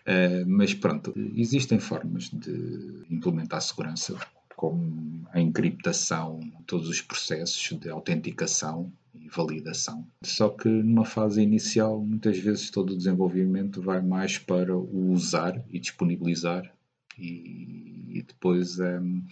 Eh, 0.08 0.44
mas 0.44 0.72
pronto, 0.72 1.12
existem 1.34 1.80
formas 1.80 2.30
de 2.30 3.04
implementar 3.10 3.60
segurança, 3.60 4.16
como 4.56 5.28
a 5.32 5.40
encriptação, 5.40 6.40
todos 6.66 6.88
os 6.88 7.02
processos 7.02 7.78
de 7.78 7.90
autenticação 7.90 8.90
e 9.14 9.28
validação. 9.28 10.06
Só 10.22 10.48
que 10.48 10.68
numa 10.68 11.04
fase 11.04 11.42
inicial, 11.42 12.00
muitas 12.00 12.38
vezes 12.38 12.70
todo 12.70 12.90
o 12.92 12.96
desenvolvimento 12.96 13.82
vai 13.82 14.00
mais 14.00 14.38
para 14.38 14.76
o 14.76 15.12
usar 15.12 15.62
e 15.68 15.78
disponibilizar 15.78 16.72
e, 17.18 18.18
e 18.18 18.22
depois 18.22 18.78
um, 18.78 19.22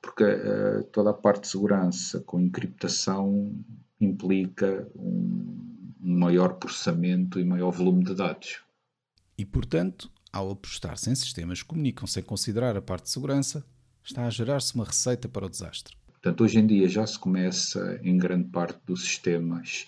porque 0.00 0.24
uh, 0.24 0.84
toda 0.92 1.10
a 1.10 1.14
parte 1.14 1.42
de 1.42 1.48
segurança 1.48 2.20
com 2.20 2.40
encriptação 2.40 3.52
implica 4.00 4.86
um, 4.94 5.94
um 6.02 6.18
maior 6.18 6.54
processamento 6.54 7.40
e 7.40 7.44
maior 7.44 7.70
volume 7.70 8.04
de 8.04 8.14
dados. 8.14 8.60
E 9.38 9.44
portanto, 9.44 10.10
ao 10.32 10.50
apostar-se 10.50 11.10
em 11.10 11.14
sistemas 11.14 11.62
que 11.62 11.68
comunicam 11.68 12.06
sem 12.06 12.22
considerar 12.22 12.76
a 12.76 12.82
parte 12.82 13.04
de 13.04 13.10
segurança, 13.10 13.64
está 14.06 14.26
a 14.26 14.30
gerar-se 14.30 14.74
uma 14.74 14.84
receita 14.84 15.28
para 15.28 15.46
o 15.46 15.50
desastre. 15.50 15.96
Portanto, 16.12 16.44
hoje 16.44 16.58
em 16.58 16.66
dia 16.66 16.88
já 16.88 17.06
se 17.06 17.18
começa, 17.18 18.00
em 18.02 18.16
grande 18.16 18.48
parte 18.48 18.78
dos 18.86 19.02
sistemas, 19.02 19.86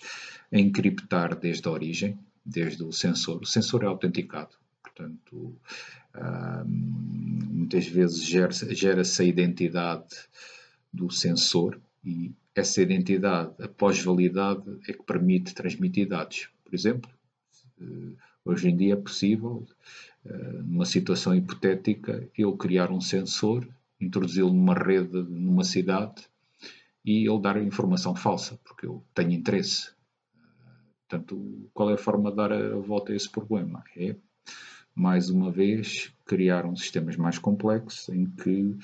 a 0.51 0.57
encriptar 0.57 1.35
desde 1.35 1.67
a 1.67 1.71
origem, 1.71 2.17
desde 2.45 2.83
o 2.83 2.91
sensor. 2.91 3.41
O 3.41 3.45
sensor 3.45 3.83
é 3.83 3.87
autenticado, 3.87 4.55
portanto, 4.81 5.55
muitas 6.65 7.87
vezes 7.87 8.23
gera-se 8.23 9.21
a 9.21 9.25
identidade 9.25 10.15
do 10.91 11.09
sensor 11.09 11.79
e 12.03 12.31
essa 12.55 12.81
identidade, 12.81 13.53
após 13.61 14.01
validade, 14.01 14.63
é 14.87 14.93
que 14.93 15.03
permite 15.03 15.53
transmitir 15.53 16.07
dados. 16.07 16.49
Por 16.63 16.73
exemplo, 16.73 17.09
hoje 18.43 18.69
em 18.69 18.75
dia 18.75 18.93
é 18.93 18.97
possível, 18.97 19.65
ah, 20.25 20.33
numa 20.63 20.85
situação 20.85 21.35
hipotética, 21.35 22.27
eu 22.37 22.55
criar 22.57 22.91
um 22.91 22.99
sensor 22.99 23.67
introduzi-lo 23.99 24.53
numa 24.53 24.73
rede, 24.73 25.21
numa 25.23 25.63
cidade, 25.63 26.23
e 27.03 27.29
ele 27.29 27.41
dar 27.41 27.61
informação 27.61 28.15
falsa, 28.15 28.59
porque 28.63 28.85
eu 28.85 29.03
tenho 29.13 29.31
interesse. 29.31 29.91
Portanto, 31.07 31.69
qual 31.73 31.89
é 31.89 31.93
a 31.93 31.97
forma 31.97 32.29
de 32.29 32.37
dar 32.37 32.51
a 32.51 32.75
volta 32.77 33.11
a 33.11 33.15
esse 33.15 33.29
problema? 33.29 33.83
É, 33.97 34.15
mais 34.93 35.29
uma 35.29 35.51
vez, 35.51 36.11
criar 36.25 36.65
um 36.65 36.75
sistemas 36.75 37.15
mais 37.15 37.39
complexos 37.39 38.09
em 38.09 38.25
que 38.25 38.77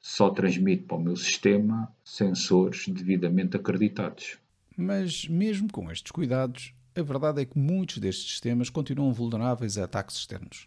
só 0.00 0.30
transmite 0.30 0.84
para 0.84 0.96
o 0.96 1.00
meu 1.00 1.16
sistema 1.16 1.92
sensores 2.02 2.88
devidamente 2.88 3.56
acreditados. 3.56 4.38
Mas, 4.76 5.28
mesmo 5.28 5.70
com 5.70 5.90
estes 5.90 6.10
cuidados, 6.10 6.72
a 6.96 7.02
verdade 7.02 7.42
é 7.42 7.44
que 7.44 7.58
muitos 7.58 7.98
destes 7.98 8.30
sistemas 8.30 8.70
continuam 8.70 9.12
vulneráveis 9.12 9.76
a 9.76 9.84
ataques 9.84 10.16
externos. 10.16 10.66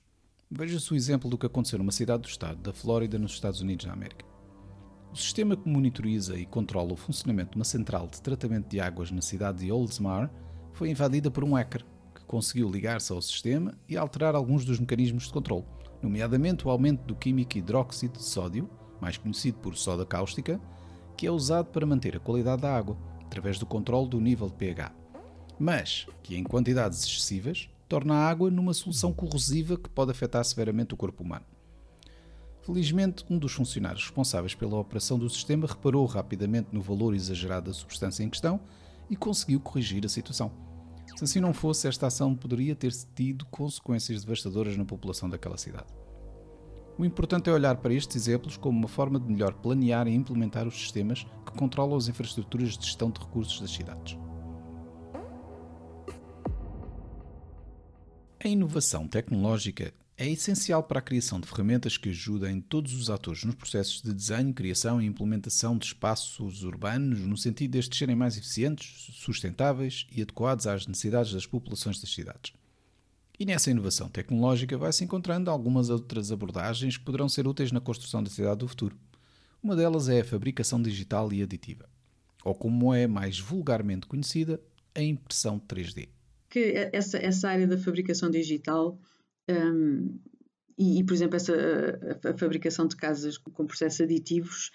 Veja-se 0.56 0.94
o 0.94 0.96
exemplo 0.96 1.28
do 1.32 1.36
que 1.36 1.48
aconteceu 1.48 1.80
numa 1.80 1.92
cidade 1.92 2.22
do 2.22 2.30
estado 2.30 2.62
da 2.62 2.72
Flórida, 2.72 3.18
nos 3.18 3.32
Estados 3.32 3.60
Unidos 3.60 3.88
da 3.88 3.94
América. 3.94 4.24
O 5.12 5.16
sistema 5.16 5.58
que 5.58 5.68
monitoriza 5.68 6.38
e 6.38 6.46
controla 6.46 6.94
o 6.94 6.96
funcionamento 6.96 7.54
de 7.54 7.56
uma 7.58 7.66
central 7.66 8.06
de 8.06 8.22
tratamento 8.22 8.70
de 8.70 8.80
águas 8.80 9.10
na 9.10 9.22
cidade 9.22 9.66
de 9.66 9.72
Oldsmar 9.72 10.32
foi 10.72 10.92
invadida 10.92 11.32
por 11.32 11.44
um 11.44 11.56
hacker 11.56 11.84
que 12.14 12.24
conseguiu 12.26 12.70
ligar-se 12.70 13.12
ao 13.12 13.20
sistema 13.20 13.74
e 13.90 13.98
alterar 13.98 14.36
alguns 14.36 14.64
dos 14.64 14.80
mecanismos 14.80 15.24
de 15.24 15.34
controle, 15.34 15.66
nomeadamente 16.04 16.68
o 16.68 16.70
aumento 16.70 17.04
do 17.04 17.16
químico 17.16 17.58
hidróxido 17.58 18.20
de 18.20 18.24
sódio, 18.24 18.70
mais 19.02 19.18
conhecido 19.18 19.58
por 19.58 19.76
soda 19.76 20.06
cáustica, 20.06 20.62
que 21.18 21.26
é 21.26 21.32
usado 21.32 21.72
para 21.72 21.86
manter 21.86 22.16
a 22.16 22.20
qualidade 22.20 22.62
da 22.62 22.78
água, 22.78 22.96
através 23.26 23.58
do 23.58 23.66
controle 23.66 24.08
do 24.08 24.22
nível 24.22 24.50
de 24.50 24.56
pH, 24.56 24.94
mas 25.58 26.06
que 26.22 26.36
em 26.36 26.44
quantidades 26.44 27.04
excessivas 27.04 27.73
torna 27.94 28.16
a 28.16 28.28
água 28.28 28.50
numa 28.50 28.74
solução 28.74 29.14
corrosiva 29.14 29.78
que 29.78 29.88
pode 29.88 30.10
afetar 30.10 30.44
severamente 30.44 30.96
o 30.96 30.98
corpo 30.98 31.22
humano. 31.22 31.46
Felizmente, 32.64 33.24
um 33.30 33.38
dos 33.38 33.52
funcionários 33.52 34.06
responsáveis 34.06 34.56
pela 34.56 34.80
operação 34.80 35.20
do 35.20 35.30
sistema 35.30 35.68
reparou 35.68 36.04
rapidamente 36.08 36.70
no 36.72 36.82
valor 36.82 37.14
exagerado 37.14 37.68
da 37.68 37.74
substância 37.74 38.24
em 38.24 38.32
questão 38.32 38.60
e 39.12 39.16
conseguiu 39.16 39.60
corrigir 39.60 40.04
a 40.04 40.10
situação. 40.10 40.52
Se 41.16 41.24
assim 41.24 41.40
não 41.40 41.54
fosse, 41.54 41.88
esta 41.88 42.08
ação 42.08 42.34
poderia 42.34 42.76
ter 42.76 42.92
tido 43.14 43.46
consequências 43.46 44.24
devastadoras 44.24 44.76
na 44.76 44.86
população 44.86 45.30
daquela 45.30 45.56
cidade. 45.56 45.94
O 46.98 47.06
importante 47.06 47.48
é 47.48 47.54
olhar 47.54 47.78
para 47.78 47.94
estes 47.94 48.16
exemplos 48.16 48.58
como 48.58 48.76
uma 48.76 48.88
forma 48.88 49.20
de 49.20 49.32
melhor 49.32 49.54
planear 49.54 50.08
e 50.08 50.16
implementar 50.16 50.68
os 50.68 50.74
sistemas 50.74 51.28
que 51.46 51.52
controlam 51.52 51.96
as 51.96 52.08
infraestruturas 52.08 52.76
de 52.76 52.88
gestão 52.88 53.12
de 53.12 53.20
recursos 53.20 53.62
das 53.62 53.70
cidades. 53.70 54.18
A 58.46 58.48
inovação 58.50 59.08
tecnológica 59.08 59.94
é 60.18 60.30
essencial 60.30 60.84
para 60.84 61.00
a 61.00 61.02
criação 61.02 61.40
de 61.40 61.48
ferramentas 61.48 61.96
que 61.96 62.10
ajudem 62.10 62.60
todos 62.60 62.94
os 62.94 63.10
atores 63.10 63.46
nos 63.46 63.56
processos 63.56 64.02
de 64.02 64.14
desenho, 64.14 64.54
criação 64.54 65.02
e 65.02 65.06
implementação 65.06 65.78
de 65.78 65.86
espaços 65.86 66.62
urbanos, 66.62 67.22
no 67.22 67.38
sentido 67.38 67.72
destes 67.72 67.98
serem 67.98 68.18
mais 68.18 68.36
eficientes, 68.36 69.14
sustentáveis 69.14 70.06
e 70.12 70.22
adequados 70.22 70.68
às 70.68 70.86
necessidades 70.86 71.32
das 71.32 71.46
populações 71.46 72.02
das 72.02 72.14
cidades. 72.14 72.52
E 73.40 73.46
nessa 73.46 73.72
inovação 73.72 74.10
tecnológica 74.10 74.78
vai-se 74.78 75.06
encontrando 75.06 75.50
algumas 75.50 75.90
outras 75.90 76.30
abordagens 76.30 76.98
que 76.98 77.06
poderão 77.06 77.30
ser 77.30 77.48
úteis 77.48 77.72
na 77.72 77.80
construção 77.80 78.22
da 78.22 78.30
cidade 78.30 78.60
do 78.60 78.68
futuro. 78.68 78.98
Uma 79.64 79.74
delas 79.74 80.10
é 80.10 80.20
a 80.20 80.26
fabricação 80.26 80.82
digital 80.82 81.32
e 81.32 81.42
aditiva, 81.42 81.88
ou 82.44 82.54
como 82.54 82.94
é 82.94 83.08
mais 83.08 83.40
vulgarmente 83.40 84.06
conhecida, 84.06 84.60
a 84.94 85.02
impressão 85.02 85.58
3D. 85.58 86.10
Que 86.54 86.90
essa, 86.94 87.18
essa 87.18 87.50
área 87.50 87.68
da 87.68 87.80
fabricação 87.80 88.30
digital 88.30 89.00
um, 89.50 90.20
e, 90.78 91.00
e, 91.00 91.04
por 91.04 91.14
exemplo, 91.16 91.36
essa, 91.36 91.52
a, 91.54 92.30
a, 92.30 92.38
fabricação 92.38 92.88
de 92.88 92.96
casas 92.96 93.40
com 93.40 93.66
processos 93.66 94.02
aditivos, 94.02 94.70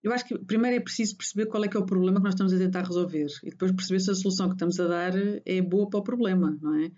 eu 0.00 0.12
acho 0.12 0.24
que 0.24 0.38
primeiro 0.38 0.76
é 0.76 0.80
preciso 0.80 1.16
perceber 1.16 1.46
qual 1.46 1.64
é 1.64 1.68
que 1.68 1.76
é 1.76 1.80
o 1.80 1.84
problema 1.84 2.18
que 2.18 2.24
nós 2.24 2.34
estamos 2.34 2.52
a 2.52 2.58
tentar 2.58 2.84
resolver 2.84 3.26
e 3.42 3.50
depois 3.50 3.72
perceber 3.72 3.98
se 3.98 4.12
a 4.12 4.14
solução 4.14 4.46
que 4.46 4.54
estamos 4.54 4.78
a 4.78 4.86
dar 4.86 5.12
é 5.44 5.60
boa 5.60 5.90
para 5.90 5.98
o 5.98 6.04
problema, 6.04 6.56
não 6.62 6.76
é? 6.76 6.92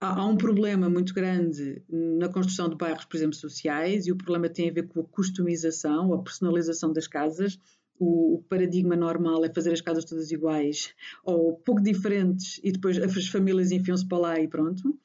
Há, 0.00 0.20
há 0.20 0.26
um 0.26 0.36
problema 0.38 0.88
muito 0.88 1.12
grande 1.12 1.82
na 1.90 2.30
construção 2.30 2.70
de 2.70 2.76
bairros, 2.76 3.04
por 3.04 3.18
exemplo, 3.18 3.34
sociais, 3.34 4.06
e 4.06 4.12
o 4.12 4.16
problema 4.16 4.48
tem 4.48 4.70
a 4.70 4.72
ver 4.72 4.86
com 4.86 5.00
a 5.00 5.04
customização, 5.04 6.14
a 6.14 6.22
personalização 6.22 6.90
das 6.90 7.06
casas, 7.06 7.58
o, 8.02 8.42
paradigma 8.48 8.96
normal 8.96 9.44
é 9.44 9.52
fazer 9.52 9.72
as 9.72 9.80
casas 9.80 10.04
todas 10.04 10.30
iguais 10.30 10.94
ou 11.24 11.54
pouco 11.56 11.82
diferentes 11.82 12.60
e 12.62 12.72
depois 12.72 12.98
as 12.98 13.28
famílias 13.28 13.70
enfiam-se 13.70 14.06
para 14.06 14.18
lá 14.18 14.40
e 14.40 14.48
pronto. 14.48 14.98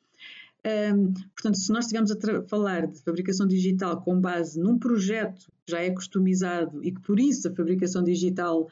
Um, 0.65 1.13
portanto, 1.13 1.57
se 1.57 1.71
nós 1.71 1.85
estivermos 1.85 2.11
a 2.11 2.41
falar 2.43 2.87
de 2.87 2.99
fabricação 3.01 3.47
digital 3.47 4.01
com 4.01 4.19
base 4.19 4.59
num 4.59 4.77
projeto 4.77 5.51
que 5.65 5.71
já 5.71 5.81
é 5.81 5.91
customizado 5.91 6.83
e 6.83 6.91
que 6.91 7.01
por 7.01 7.19
isso 7.19 7.47
a 7.47 7.55
fabricação 7.55 8.03
digital 8.03 8.69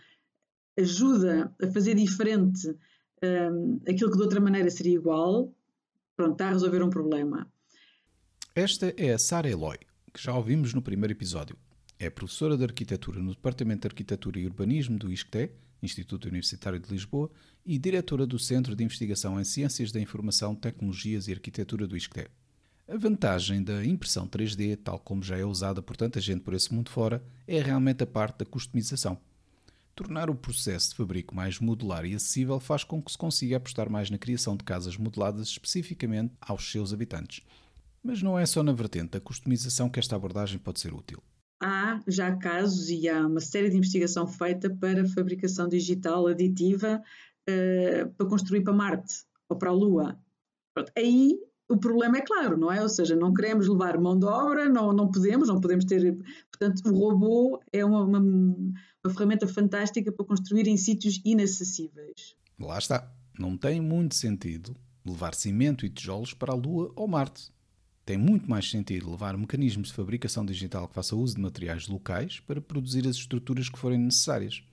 ajuda 0.78 1.54
a 1.62 1.68
fazer 1.68 1.96
diferente 1.96 2.76
um, 3.24 3.80
aquilo 3.88 4.12
que 4.12 4.18
de 4.18 4.24
outra 4.24 4.42
maneira 4.42 4.70
seria 4.70 4.96
igual, 4.96 5.54
pronto, 6.18 6.34
está 6.34 6.48
a 6.48 6.52
resolver 6.52 6.84
um 6.84 6.90
problema. 6.90 7.48
Esta 8.54 8.94
é 8.98 9.14
a 9.14 9.18
Sara 9.18 9.50
Eloy, 9.50 9.78
que 10.14 10.22
já 10.22 10.36
ouvimos 10.36 10.74
no 10.74 10.82
primeiro 10.82 11.14
episódio. 11.14 11.58
É 11.98 12.10
professora 12.10 12.58
de 12.58 12.64
Arquitetura 12.66 13.22
no 13.22 13.32
Departamento 13.32 13.82
de 13.82 13.88
Arquitetura 13.88 14.38
e 14.38 14.46
Urbanismo 14.46 15.00
do 15.00 15.14
ISCTE, 15.14 15.50
Instituto 15.82 16.28
Universitário 16.28 16.78
de 16.78 16.92
Lisboa, 16.92 17.32
e 17.66 17.80
diretora 17.80 18.28
do 18.28 18.38
Centro 18.38 18.76
de 18.76 18.84
Investigação 18.84 19.40
em 19.40 19.46
Ciências 19.46 19.94
da 19.94 20.00
Informação, 20.02 20.54
Tecnologias 20.54 21.30
e 21.30 21.32
Arquitetura 21.32 21.88
do 21.88 21.96
ISCTE. 21.96 22.28
A 22.86 22.98
vantagem 22.98 23.64
da 23.64 23.84
impressão 23.86 24.28
3D, 24.28 24.78
tal 24.84 25.00
como 25.00 25.24
já 25.24 25.38
é 25.38 25.46
usada 25.46 25.82
por 25.82 25.96
tanta 25.96 26.20
gente 26.20 26.42
por 26.42 26.54
esse 26.54 26.74
mundo 26.74 26.90
fora, 26.90 27.24
é 27.48 27.62
realmente 27.62 28.04
a 28.04 28.08
parte 28.08 28.40
da 28.40 28.46
customização. 28.46 29.18
Tornar 29.96 30.30
o 30.30 30.36
processo 30.36 30.90
de 30.90 30.98
fabrico 30.98 31.34
mais 31.34 31.62
modular 31.62 32.06
e 32.06 32.14
acessível 32.14 32.60
faz 32.60 32.84
com 32.84 33.02
que 33.02 33.14
se 33.14 33.18
consiga 33.18 33.56
apostar 33.56 33.90
mais 33.90 34.10
na 34.10 34.18
criação 34.18 34.58
de 34.58 34.66
casas 34.66 34.98
modeladas 34.98 35.48
especificamente 35.48 36.34
aos 36.42 36.70
seus 36.70 36.94
habitantes. 36.94 37.42
Mas 38.04 38.22
não 38.22 38.38
é 38.38 38.46
só 38.46 38.62
na 38.62 38.74
vertente 38.74 39.12
da 39.12 39.22
customização 39.22 39.90
que 39.90 39.98
esta 39.98 40.18
abordagem 40.18 40.60
pode 40.60 40.82
ser 40.82 40.94
útil 40.94 41.24
há 41.62 42.02
já 42.08 42.36
casos 42.36 42.90
e 42.90 43.08
há 43.08 43.26
uma 43.26 43.40
série 43.40 43.70
de 43.70 43.78
investigação 43.78 44.28
feita 44.28 44.70
para 44.70 45.08
fabricação 45.08 45.68
digital 45.68 46.28
aditiva 46.28 47.02
uh, 47.50 48.10
para 48.14 48.28
construir 48.28 48.62
para 48.62 48.74
Marte 48.74 49.26
ou 49.50 49.58
para 49.58 49.70
a 49.70 49.74
Lua. 49.74 50.20
Pronto. 50.74 50.92
Aí 50.98 51.40
o 51.68 51.78
problema 51.78 52.18
é 52.18 52.22
claro, 52.22 52.58
não 52.58 52.72
é? 52.72 52.82
Ou 52.82 52.90
seja, 52.90 53.16
não 53.16 53.34
queremos 53.34 53.68
levar 53.68 54.00
mão 54.00 54.18
de 54.18 54.26
obra, 54.26 54.70
não, 54.70 54.94
não 54.94 55.10
podemos, 55.10 55.48
não 55.48 55.60
podemos 55.60 55.86
ter. 55.86 56.18
Portanto, 56.52 56.82
o 56.88 56.98
robô 56.98 57.60
é 57.72 57.84
uma, 57.84 58.04
uma, 58.04 58.20
uma 58.20 59.14
ferramenta 59.14 59.48
fantástica 59.48 60.12
para 60.12 60.26
construir 60.26 60.68
em 60.68 60.78
sítios 60.78 61.22
inacessíveis. 61.26 62.36
Lá 62.60 62.78
está. 62.78 63.12
Não 63.38 63.58
tem 63.58 63.82
muito 63.82 64.16
sentido 64.16 64.76
levar 65.06 65.34
cimento 65.36 65.86
e 65.86 65.90
tijolos 65.90 66.34
para 66.34 66.54
a 66.54 66.56
Lua 66.56 66.92
ou 66.96 67.08
Marte. 67.08 67.52
Tem 68.06 68.18
muito 68.18 68.48
mais 68.48 68.70
sentido 68.70 69.10
levar 69.10 69.36
mecanismos 69.36 69.88
de 69.88 69.96
fabricação 69.96 70.46
digital 70.46 70.88
que 70.88 70.94
faça 70.94 71.16
uso 71.16 71.36
de 71.36 71.42
materiais 71.42 71.88
locais 71.88 72.40
para 72.40 72.62
produzir 72.62 73.08
as 73.08 73.16
estruturas 73.16 73.68
que 73.68 73.80
forem 73.80 73.98
necessárias. 73.98 74.64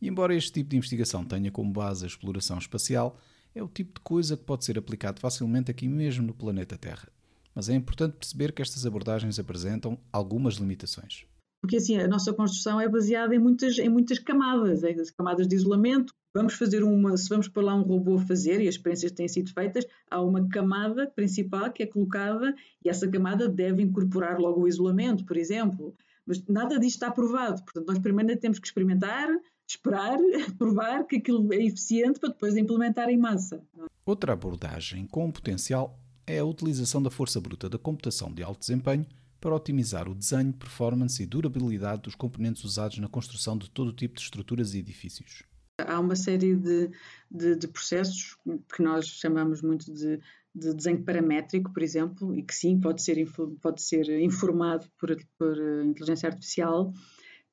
E 0.00 0.08
embora 0.08 0.34
este 0.34 0.52
tipo 0.52 0.70
de 0.70 0.76
investigação 0.76 1.24
tenha 1.24 1.50
como 1.50 1.70
base 1.70 2.04
a 2.04 2.08
exploração 2.08 2.56
espacial, 2.56 3.20
é 3.54 3.62
o 3.62 3.68
tipo 3.68 3.98
de 3.98 4.00
coisa 4.00 4.36
que 4.36 4.44
pode 4.44 4.64
ser 4.64 4.78
aplicado 4.78 5.20
facilmente 5.20 5.70
aqui 5.70 5.88
mesmo 5.88 6.26
no 6.26 6.32
planeta 6.32 6.78
Terra. 6.78 7.08
Mas 7.54 7.68
é 7.68 7.74
importante 7.74 8.16
perceber 8.16 8.52
que 8.52 8.62
estas 8.62 8.86
abordagens 8.86 9.38
apresentam 9.38 9.98
algumas 10.10 10.54
limitações. 10.54 11.26
Porque 11.60 11.76
assim, 11.76 11.98
a 11.98 12.06
nossa 12.06 12.32
construção 12.32 12.80
é 12.80 12.88
baseada 12.88 13.34
em 13.34 13.38
muitas, 13.38 13.78
em 13.78 13.88
muitas 13.88 14.18
camadas, 14.18 14.84
é, 14.84 14.94
camadas 15.16 15.46
de 15.46 15.56
isolamento, 15.56 16.14
Vamos 16.38 16.54
fazer 16.54 16.84
uma, 16.84 17.16
se 17.16 17.28
vamos 17.28 17.48
para 17.48 17.64
lá 17.64 17.74
um 17.74 17.82
robô 17.82 18.16
fazer, 18.16 18.60
e 18.60 18.68
as 18.68 18.76
experiências 18.76 19.10
têm 19.10 19.26
sido 19.26 19.52
feitas, 19.52 19.84
há 20.08 20.22
uma 20.22 20.48
camada 20.48 21.08
principal 21.08 21.72
que 21.72 21.82
é 21.82 21.86
colocada 21.86 22.54
e 22.84 22.88
essa 22.88 23.08
camada 23.08 23.48
deve 23.48 23.82
incorporar 23.82 24.38
logo 24.38 24.60
o 24.60 24.68
isolamento, 24.68 25.24
por 25.24 25.36
exemplo. 25.36 25.96
Mas 26.24 26.40
nada 26.46 26.78
disto 26.78 26.94
está 26.94 27.10
provado. 27.10 27.60
Portanto, 27.64 27.88
nós 27.88 27.98
primeiro 27.98 28.38
temos 28.38 28.60
que 28.60 28.68
experimentar, 28.68 29.28
esperar, 29.66 30.16
provar 30.56 31.08
que 31.08 31.16
aquilo 31.16 31.52
é 31.52 31.56
eficiente 31.56 32.20
para 32.20 32.28
depois 32.28 32.56
implementar 32.56 33.08
em 33.08 33.18
massa. 33.18 33.60
Outra 34.06 34.32
abordagem 34.32 35.08
com 35.08 35.32
potencial 35.32 35.98
é 36.24 36.38
a 36.38 36.44
utilização 36.44 37.02
da 37.02 37.10
força 37.10 37.40
bruta 37.40 37.68
da 37.68 37.78
computação 37.78 38.32
de 38.32 38.44
alto 38.44 38.60
desempenho 38.60 39.04
para 39.40 39.56
otimizar 39.56 40.08
o 40.08 40.14
desenho, 40.14 40.52
performance 40.52 41.20
e 41.20 41.26
durabilidade 41.26 42.02
dos 42.02 42.14
componentes 42.14 42.62
usados 42.62 42.98
na 42.98 43.08
construção 43.08 43.58
de 43.58 43.68
todo 43.68 43.92
tipo 43.92 44.14
de 44.14 44.20
estruturas 44.20 44.72
e 44.72 44.78
edifícios. 44.78 45.42
Há 45.86 46.00
uma 46.00 46.16
série 46.16 46.56
de, 46.56 46.90
de, 47.30 47.56
de 47.56 47.68
processos 47.68 48.36
que 48.74 48.82
nós 48.82 49.06
chamamos 49.06 49.62
muito 49.62 49.92
de, 49.92 50.20
de, 50.54 50.74
desenho 50.74 51.04
paramétrico, 51.04 51.72
por 51.72 51.82
exemplo, 51.82 52.34
e 52.34 52.42
que 52.42 52.54
sim, 52.54 52.80
pode 52.80 53.02
ser, 53.02 53.24
pode 53.60 53.82
ser 53.82 54.08
informado 54.20 54.86
por, 54.98 55.16
por 55.38 55.56
inteligência 55.84 56.28
artificial, 56.28 56.92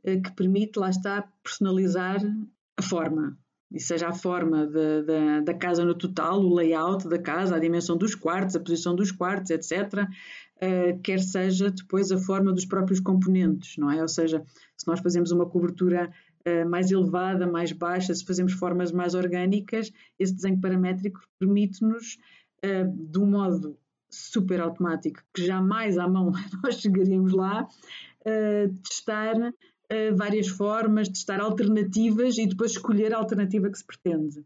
eh, 0.03 0.19
que 0.19 0.31
permite, 0.31 0.79
lá 0.79 0.89
está, 0.89 1.27
personalizar 1.43 2.19
a 2.77 2.81
forma. 2.81 3.37
E 3.71 3.79
seja 3.79 4.07
a 4.07 4.13
forma 4.13 4.67
da, 4.67 5.01
da, 5.01 5.39
da, 5.41 5.53
casa 5.53 5.83
no 5.83 5.95
total, 5.95 6.39
o 6.39 6.53
layout 6.53 7.07
da 7.09 7.17
casa, 7.17 7.55
a 7.55 7.59
dimensão 7.59 7.97
dos 7.97 8.15
quartos, 8.15 8.55
a 8.55 8.59
posição 8.59 8.95
dos 8.95 9.11
quartos, 9.11 9.51
etc., 9.51 10.03
uh, 10.03 10.99
quer 11.01 11.19
seja 11.19 11.71
depois 11.71 12.11
a 12.11 12.17
forma 12.17 12.53
dos 12.53 12.65
próprios 12.65 12.99
componentes, 12.99 13.75
não 13.77 13.91
é? 13.91 14.01
Ou 14.01 14.07
seja, 14.07 14.43
se 14.77 14.87
nós 14.87 14.99
fazemos 14.99 15.31
uma 15.31 15.45
cobertura 15.45 16.05
eh, 16.05 16.34
mais 16.67 16.91
elevada, 16.91 17.47
mais 17.47 17.71
baixa, 17.71 18.13
se 18.13 18.23
fazemos 18.25 18.53
formas 18.53 18.91
mais 18.91 19.15
orgânicas, 19.15 19.91
esse 20.19 20.33
desenho 20.33 20.59
paramétrico 20.61 21.19
permite-nos, 21.39 22.17
uh, 22.63 23.11
de 23.11 23.19
um 23.19 23.25
modo 23.25 23.77
super 24.09 24.61
automático, 24.61 25.21
que 25.33 25.45
jamais 25.45 25.97
à 25.97 26.07
mão 26.07 26.31
nós 26.63 26.75
chegaríamos 26.75 27.33
lá, 27.33 27.63
uh, 27.63 28.73
testar 28.83 29.35
várias 30.17 30.47
formas, 30.47 31.07
testar 31.07 31.39
alternativas 31.39 32.39
e 32.39 32.47
depois 32.47 32.71
escolher 32.71 33.13
a 33.13 33.19
alternativa 33.19 33.69
que 33.69 33.77
se 33.77 33.85
pretende. 33.85 34.43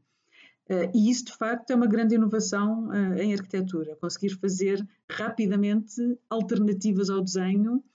E 0.94 1.10
isso, 1.10 1.28
de 1.28 1.38
facto, 1.38 1.72
é 1.72 1.76
uma 1.76 1.88
grande 1.88 2.16
inovação 2.16 2.94
em 3.16 3.34
arquitetura, 3.34 3.96
conseguir 3.96 4.32
fazer 4.32 4.86
rapidamente 5.10 6.20
alternativas 6.30 7.10
ao 7.10 7.22
desenho 7.22 7.82
eh, 7.82 7.89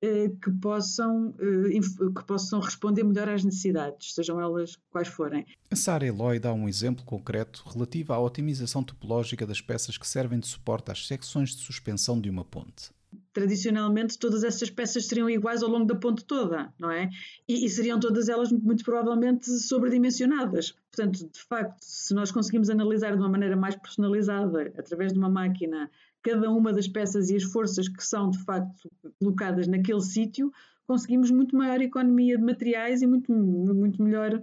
que 0.00 0.50
possam, 0.60 1.34
eh, 1.40 2.10
que 2.14 2.24
possam 2.24 2.60
responder 2.60 3.02
melhor 3.02 3.28
às 3.28 3.44
necessidades, 3.44 4.14
sejam 4.14 4.40
elas 4.40 4.76
quais 4.90 5.08
forem. 5.08 5.44
A 5.70 5.76
Sara 5.76 6.06
Eloy 6.06 6.38
dá 6.38 6.52
um 6.52 6.68
exemplo 6.68 7.04
concreto 7.04 7.64
relativo 7.66 8.12
à 8.12 8.20
otimização 8.20 8.82
topológica 8.82 9.46
das 9.46 9.60
peças 9.60 9.98
que 9.98 10.06
servem 10.06 10.38
de 10.38 10.46
suporte 10.46 10.90
às 10.90 11.06
secções 11.06 11.50
de 11.50 11.62
suspensão 11.62 12.20
de 12.20 12.30
uma 12.30 12.44
ponte 12.44 12.90
tradicionalmente 13.32 14.18
todas 14.18 14.42
essas 14.42 14.68
peças 14.68 15.06
seriam 15.06 15.30
iguais 15.30 15.62
ao 15.62 15.70
longo 15.70 15.86
da 15.86 15.94
ponte 15.94 16.24
toda, 16.24 16.72
não 16.78 16.90
é? 16.90 17.08
E, 17.46 17.64
e, 17.64 17.68
seriam 17.70 18.00
todas 18.00 18.28
elas 18.28 18.50
muito 18.50 18.84
provavelmente 18.84 19.46
sobredimensionadas. 19.46 20.74
Portanto, 20.90 21.30
de 21.30 21.40
facto, 21.40 21.78
se 21.80 22.12
nós 22.14 22.32
conseguimos 22.32 22.68
analisar 22.68 23.12
de 23.12 23.18
uma 23.18 23.28
maneira 23.28 23.56
mais 23.56 23.76
personalizada, 23.76 24.72
através 24.76 25.12
de 25.12 25.18
uma 25.18 25.28
máquina, 25.28 25.88
cada 26.28 26.50
uma 26.50 26.72
das 26.72 26.86
peças 26.86 27.30
e 27.30 27.36
as 27.36 27.42
forças 27.42 27.88
que 27.88 28.04
são 28.04 28.30
de 28.30 28.38
facto 28.44 28.90
colocadas 29.18 29.66
naquele 29.66 30.00
sítio, 30.00 30.52
conseguimos 30.86 31.30
muito 31.30 31.56
maior 31.56 31.80
economia 31.80 32.36
de 32.36 32.44
materiais 32.44 33.00
e 33.00 33.06
muito, 33.06 33.32
muito 33.32 34.02
melhor 34.02 34.40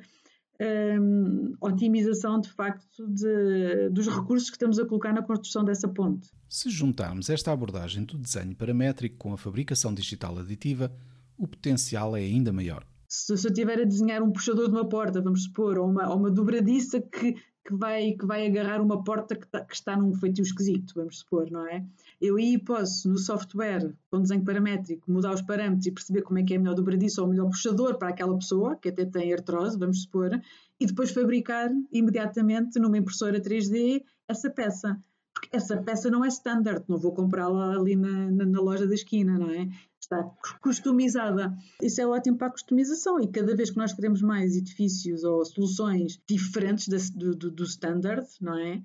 um, 0.99 1.53
otimização 1.61 2.39
de 2.39 2.49
facto 2.49 3.07
de, 3.07 3.89
dos 3.89 4.07
recursos 4.07 4.49
que 4.49 4.55
estamos 4.55 4.79
a 4.79 4.85
colocar 4.85 5.13
na 5.13 5.21
construção 5.21 5.63
dessa 5.63 5.87
ponte. 5.87 6.29
Se 6.49 6.69
juntarmos 6.69 7.29
esta 7.29 7.51
abordagem 7.51 8.03
do 8.03 8.17
desenho 8.17 8.55
paramétrico 8.55 9.17
com 9.17 9.33
a 9.33 9.37
fabricação 9.37 9.93
digital 9.93 10.37
aditiva, 10.39 10.91
o 11.37 11.47
potencial 11.47 12.15
é 12.15 12.21
ainda 12.21 12.51
maior. 12.51 12.85
Se, 13.07 13.37
se 13.37 13.47
eu 13.47 13.53
tiver 13.53 13.79
a 13.79 13.85
desenhar 13.85 14.23
um 14.23 14.31
puxador 14.31 14.67
de 14.67 14.75
uma 14.75 14.87
porta, 14.87 15.21
vamos 15.21 15.43
supor, 15.43 15.77
ou 15.77 15.89
uma, 15.89 16.09
ou 16.09 16.17
uma 16.17 16.31
dobradiça 16.31 16.99
que 17.01 17.35
que 17.65 17.73
vai, 17.73 18.13
que 18.13 18.25
vai 18.25 18.45
agarrar 18.45 18.79
uma 18.79 19.03
porta 19.03 19.35
que, 19.35 19.47
tá, 19.47 19.65
que 19.65 19.73
está 19.73 19.97
num 19.97 20.13
feitio 20.13 20.43
esquisito, 20.43 20.93
vamos 20.95 21.19
supor, 21.19 21.49
não 21.49 21.67
é? 21.67 21.83
Eu 22.21 22.35
aí 22.37 22.59
posso, 22.59 23.09
no 23.09 23.17
software, 23.17 23.91
com 24.11 24.21
desenho 24.21 24.45
paramétrico, 24.45 25.11
mudar 25.11 25.33
os 25.33 25.41
parâmetros 25.41 25.87
e 25.87 25.91
perceber 25.91 26.21
como 26.21 26.37
é 26.37 26.43
que 26.43 26.53
é 26.53 26.57
melhor 26.59 26.75
dobradiço 26.75 27.23
ou 27.23 27.27
melhor 27.27 27.49
puxador 27.49 27.97
para 27.97 28.09
aquela 28.09 28.37
pessoa, 28.37 28.75
que 28.75 28.89
até 28.89 29.03
tem 29.03 29.33
artrose, 29.33 29.79
vamos 29.79 30.03
supor, 30.03 30.39
e 30.79 30.85
depois 30.85 31.11
fabricar 31.11 31.71
imediatamente 31.91 32.79
numa 32.79 32.99
impressora 32.99 33.41
3D 33.41 34.03
essa 34.27 34.49
peça. 34.49 34.99
Porque 35.33 35.49
essa 35.51 35.75
peça 35.77 36.09
não 36.09 36.23
é 36.23 36.29
standard, 36.29 36.85
não 36.87 36.97
vou 36.97 37.13
comprá-la 37.13 37.75
ali 37.75 37.95
na, 37.95 38.31
na, 38.31 38.45
na 38.45 38.61
loja 38.61 38.87
da 38.87 38.93
esquina, 38.93 39.37
não 39.37 39.49
é? 39.49 39.67
Está 40.05 40.23
customizada. 40.61 41.55
Isso 41.81 41.99
é 42.01 42.07
ótimo 42.07 42.37
para 42.37 42.47
a 42.47 42.51
customização 42.51 43.19
e 43.19 43.27
cada 43.27 43.55
vez 43.55 43.71
que 43.71 43.77
nós 43.77 43.93
queremos 43.93 44.21
mais 44.21 44.55
edifícios 44.55 45.23
ou 45.23 45.43
soluções 45.43 46.19
diferentes 46.27 47.09
do, 47.09 47.35
do, 47.35 47.51
do 47.51 47.63
standard, 47.63 48.27
não 48.39 48.57
é? 48.57 48.81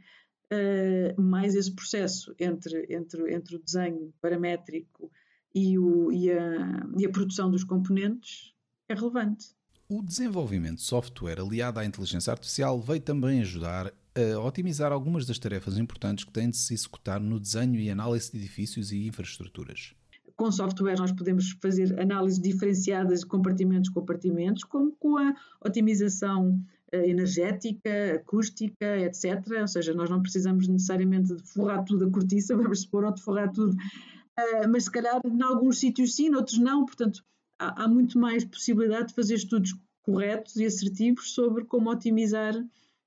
Uh, 0.52 1.20
mais 1.20 1.54
esse 1.54 1.72
processo 1.72 2.34
entre, 2.36 2.86
entre, 2.90 3.32
entre 3.32 3.54
o 3.54 3.62
desenho 3.62 4.12
paramétrico 4.20 5.08
e, 5.54 5.78
o, 5.78 6.10
e, 6.10 6.32
a, 6.32 6.86
e 6.98 7.06
a 7.06 7.10
produção 7.10 7.48
dos 7.48 7.62
componentes 7.62 8.52
é 8.88 8.94
relevante. 8.94 9.54
O 9.88 10.02
desenvolvimento 10.02 10.76
de 10.76 10.82
software 10.82 11.40
aliado 11.40 11.78
à 11.78 11.84
inteligência 11.84 12.32
artificial 12.32 12.80
veio 12.80 13.00
também 13.00 13.40
ajudar 13.40 13.92
a 14.12 14.40
otimizar 14.40 14.90
algumas 14.90 15.24
das 15.24 15.38
tarefas 15.38 15.78
importantes 15.78 16.24
que 16.24 16.32
têm 16.32 16.50
de 16.50 16.56
se 16.56 16.74
executar 16.74 17.20
no 17.20 17.38
desenho 17.38 17.78
e 17.78 17.88
análise 17.88 18.32
de 18.32 18.38
edifícios 18.38 18.90
e 18.90 19.06
infraestruturas 19.06 19.94
com 20.40 20.50
software 20.50 20.96
nós 20.98 21.12
podemos 21.12 21.50
fazer 21.60 22.00
análises 22.00 22.40
diferenciadas 22.40 23.20
de 23.20 23.26
compartimentos 23.26 23.90
compartimentos, 23.90 24.64
como 24.64 24.90
com 24.92 25.18
a 25.18 25.34
otimização 25.62 26.58
eh, 26.90 27.10
energética, 27.10 28.14
acústica, 28.14 28.98
etc. 29.00 29.46
Ou 29.60 29.68
seja, 29.68 29.92
nós 29.92 30.08
não 30.08 30.22
precisamos 30.22 30.66
necessariamente 30.66 31.36
de 31.36 31.42
forrar 31.42 31.84
tudo 31.84 32.06
a 32.06 32.10
cortiça, 32.10 32.56
vamos 32.56 32.80
supor, 32.80 33.04
ou 33.04 33.12
de 33.12 33.20
forrar 33.20 33.52
tudo, 33.52 33.74
uh, 33.74 34.66
mas 34.72 34.84
se 34.84 34.90
calhar 34.90 35.20
em 35.22 35.42
alguns 35.42 35.78
sítios 35.78 36.16
sim, 36.16 36.30
noutros 36.30 36.56
não, 36.56 36.86
portanto 36.86 37.22
há, 37.58 37.84
há 37.84 37.86
muito 37.86 38.18
mais 38.18 38.42
possibilidade 38.42 39.08
de 39.08 39.14
fazer 39.14 39.34
estudos 39.34 39.74
corretos 40.02 40.56
e 40.56 40.64
assertivos 40.64 41.34
sobre 41.34 41.66
como 41.66 41.90
otimizar 41.90 42.54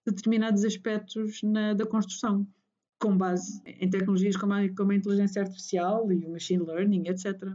determinados 0.05 0.63
aspectos 0.63 1.41
na, 1.41 1.73
da 1.73 1.85
construção 1.87 2.45
com 3.03 3.17
base 3.17 3.61
em 3.65 3.89
tecnologias 3.89 4.37
como 4.37 4.53
a, 4.53 4.69
como 4.69 4.93
a 4.93 4.95
inteligência 4.95 5.41
artificial 5.41 6.09
e 6.09 6.25
o 6.25 6.31
machine 6.31 6.63
learning, 6.63 7.09
etc. 7.09 7.49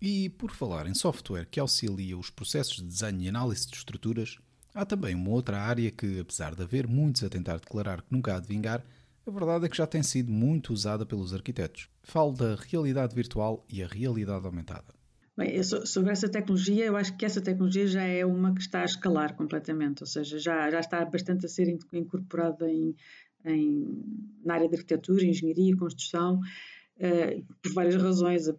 E 0.00 0.30
por 0.30 0.50
falar 0.50 0.86
em 0.86 0.94
software 0.94 1.46
que 1.50 1.60
auxilia 1.60 2.16
os 2.16 2.30
processos 2.30 2.76
de 2.76 2.84
desenho 2.84 3.20
e 3.20 3.28
análise 3.28 3.68
de 3.68 3.76
estruturas, 3.76 4.38
há 4.74 4.86
também 4.86 5.14
uma 5.14 5.28
outra 5.28 5.58
área 5.58 5.90
que, 5.90 6.18
apesar 6.18 6.54
de 6.54 6.62
haver 6.62 6.88
muitos 6.88 7.22
a 7.22 7.28
tentar 7.28 7.58
declarar 7.58 8.00
que 8.00 8.10
nunca 8.10 8.34
há 8.34 8.40
de 8.40 8.48
vingar, 8.48 8.82
a 9.26 9.30
verdade 9.30 9.66
é 9.66 9.68
que 9.68 9.76
já 9.76 9.86
tem 9.86 10.02
sido 10.02 10.32
muito 10.32 10.72
usada 10.72 11.04
pelos 11.04 11.34
arquitetos. 11.34 11.90
Falo 12.02 12.32
da 12.32 12.54
realidade 12.54 13.14
virtual 13.14 13.66
e 13.68 13.82
a 13.82 13.86
realidade 13.86 14.46
aumentada. 14.46 14.96
Bem, 15.36 15.62
sobre 15.62 16.10
essa 16.10 16.28
tecnologia, 16.28 16.86
eu 16.86 16.96
acho 16.96 17.16
que 17.16 17.24
essa 17.24 17.40
tecnologia 17.40 17.86
já 17.86 18.02
é 18.02 18.24
uma 18.24 18.52
que 18.54 18.60
está 18.60 18.80
a 18.80 18.84
escalar 18.86 19.36
completamente, 19.36 20.02
ou 20.02 20.06
seja, 20.06 20.36
já, 20.38 20.68
já 20.70 20.80
está 20.80 21.04
bastante 21.04 21.46
a 21.46 21.48
ser 21.48 21.68
incorporada 21.92 22.68
em, 22.68 22.96
em, 23.44 24.02
na 24.44 24.54
área 24.54 24.68
de 24.68 24.76
arquitetura, 24.76 25.24
engenharia, 25.24 25.76
construção, 25.76 26.40
uh, 26.40 27.44
por 27.62 27.72
várias 27.72 27.96
razões. 27.96 28.50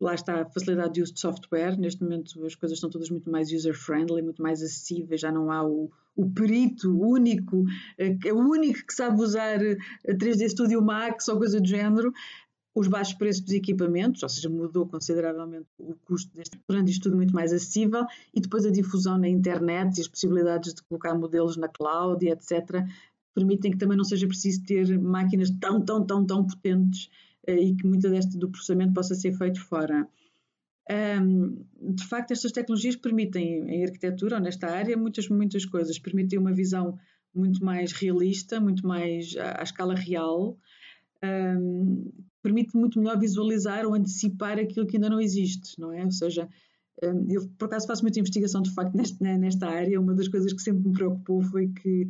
Lá 0.00 0.14
está 0.14 0.42
a 0.42 0.50
facilidade 0.50 0.94
de 0.94 1.02
uso 1.02 1.14
de 1.14 1.20
software. 1.20 1.78
Neste 1.78 2.02
momento 2.02 2.44
as 2.44 2.54
coisas 2.54 2.78
são 2.78 2.90
todas 2.90 3.10
muito 3.10 3.30
mais 3.30 3.50
user-friendly, 3.52 4.22
muito 4.22 4.42
mais 4.42 4.62
acessíveis. 4.62 5.20
Já 5.20 5.30
não 5.30 5.50
há 5.50 5.62
o, 5.66 5.90
o 6.16 6.30
perito 6.30 6.96
único, 6.98 7.64
é 7.96 8.32
o 8.32 8.38
único 8.38 8.86
que 8.86 8.92
sabe 8.92 9.20
usar 9.22 9.58
3D 10.06 10.48
Studio 10.48 10.82
Max 10.82 11.28
ou 11.28 11.38
coisa 11.38 11.60
do 11.60 11.66
género 11.66 12.12
os 12.74 12.88
baixos 12.88 13.14
preços 13.14 13.42
dos 13.42 13.54
equipamentos, 13.54 14.22
ou 14.22 14.28
seja, 14.28 14.48
mudou 14.48 14.86
consideravelmente 14.86 15.66
o 15.78 15.94
custo 16.04 16.34
deste, 16.34 16.58
tornando 16.66 16.90
isto 16.90 17.04
tudo 17.04 17.16
muito 17.16 17.32
mais 17.32 17.52
acessível, 17.52 18.04
e 18.34 18.40
depois 18.40 18.66
a 18.66 18.70
difusão 18.70 19.16
na 19.16 19.28
internet 19.28 19.96
e 19.96 20.00
as 20.00 20.08
possibilidades 20.08 20.74
de 20.74 20.82
colocar 20.82 21.14
modelos 21.14 21.56
na 21.56 21.68
cloud 21.68 22.24
e 22.26 22.30
etc 22.30 22.84
permitem 23.34 23.72
que 23.72 23.78
também 23.78 23.96
não 23.96 24.04
seja 24.04 24.26
preciso 24.26 24.64
ter 24.64 24.98
máquinas 24.98 25.50
tão, 25.60 25.84
tão, 25.84 26.04
tão, 26.04 26.24
tão 26.24 26.46
potentes 26.46 27.10
uh, 27.48 27.52
e 27.52 27.74
que 27.74 27.86
muita 27.86 28.08
deste 28.08 28.38
do 28.38 28.48
processamento 28.48 28.94
possa 28.94 29.14
ser 29.14 29.32
feito 29.36 29.60
fora. 29.60 30.08
De 31.80 32.04
facto, 32.06 32.32
estas 32.32 32.52
tecnologias 32.52 32.94
permitem, 32.94 33.70
em 33.70 33.84
arquitetura 33.84 34.36
ou 34.36 34.42
nesta 34.42 34.68
área, 34.68 34.94
muitas, 34.98 35.26
muitas 35.30 35.64
coisas. 35.64 35.98
Permitem 35.98 36.38
uma 36.38 36.52
visão 36.52 36.98
muito 37.34 37.64
mais 37.64 37.92
realista, 37.92 38.60
muito 38.60 38.86
mais 38.86 39.34
à, 39.36 39.62
escala 39.62 39.94
real, 39.94 40.58
permite 42.42 42.76
muito 42.76 42.98
melhor 42.98 43.18
visualizar 43.18 43.86
ou 43.86 43.94
antecipar 43.94 44.58
aquilo 44.58 44.86
que 44.86 44.98
ainda 44.98 45.08
não 45.08 45.22
existe, 45.22 45.80
não 45.80 45.90
é? 45.90 46.04
Ou 46.04 46.10
seja, 46.10 46.46
eu 47.28 47.48
por 47.58 47.66
acaso 47.66 47.86
faço 47.86 48.02
muita 48.02 48.20
investigação 48.20 48.62
de 48.62 48.72
facto 48.72 48.94
nesta, 48.94 49.66
área. 49.66 50.00
Uma 50.00 50.14
das 50.14 50.28
coisas 50.28 50.52
que 50.52 50.62
sempre 50.62 50.88
me 50.88 50.92
preocupou 50.92 51.42
foi 51.42 51.68
que 51.68 52.02
eh, 52.02 52.08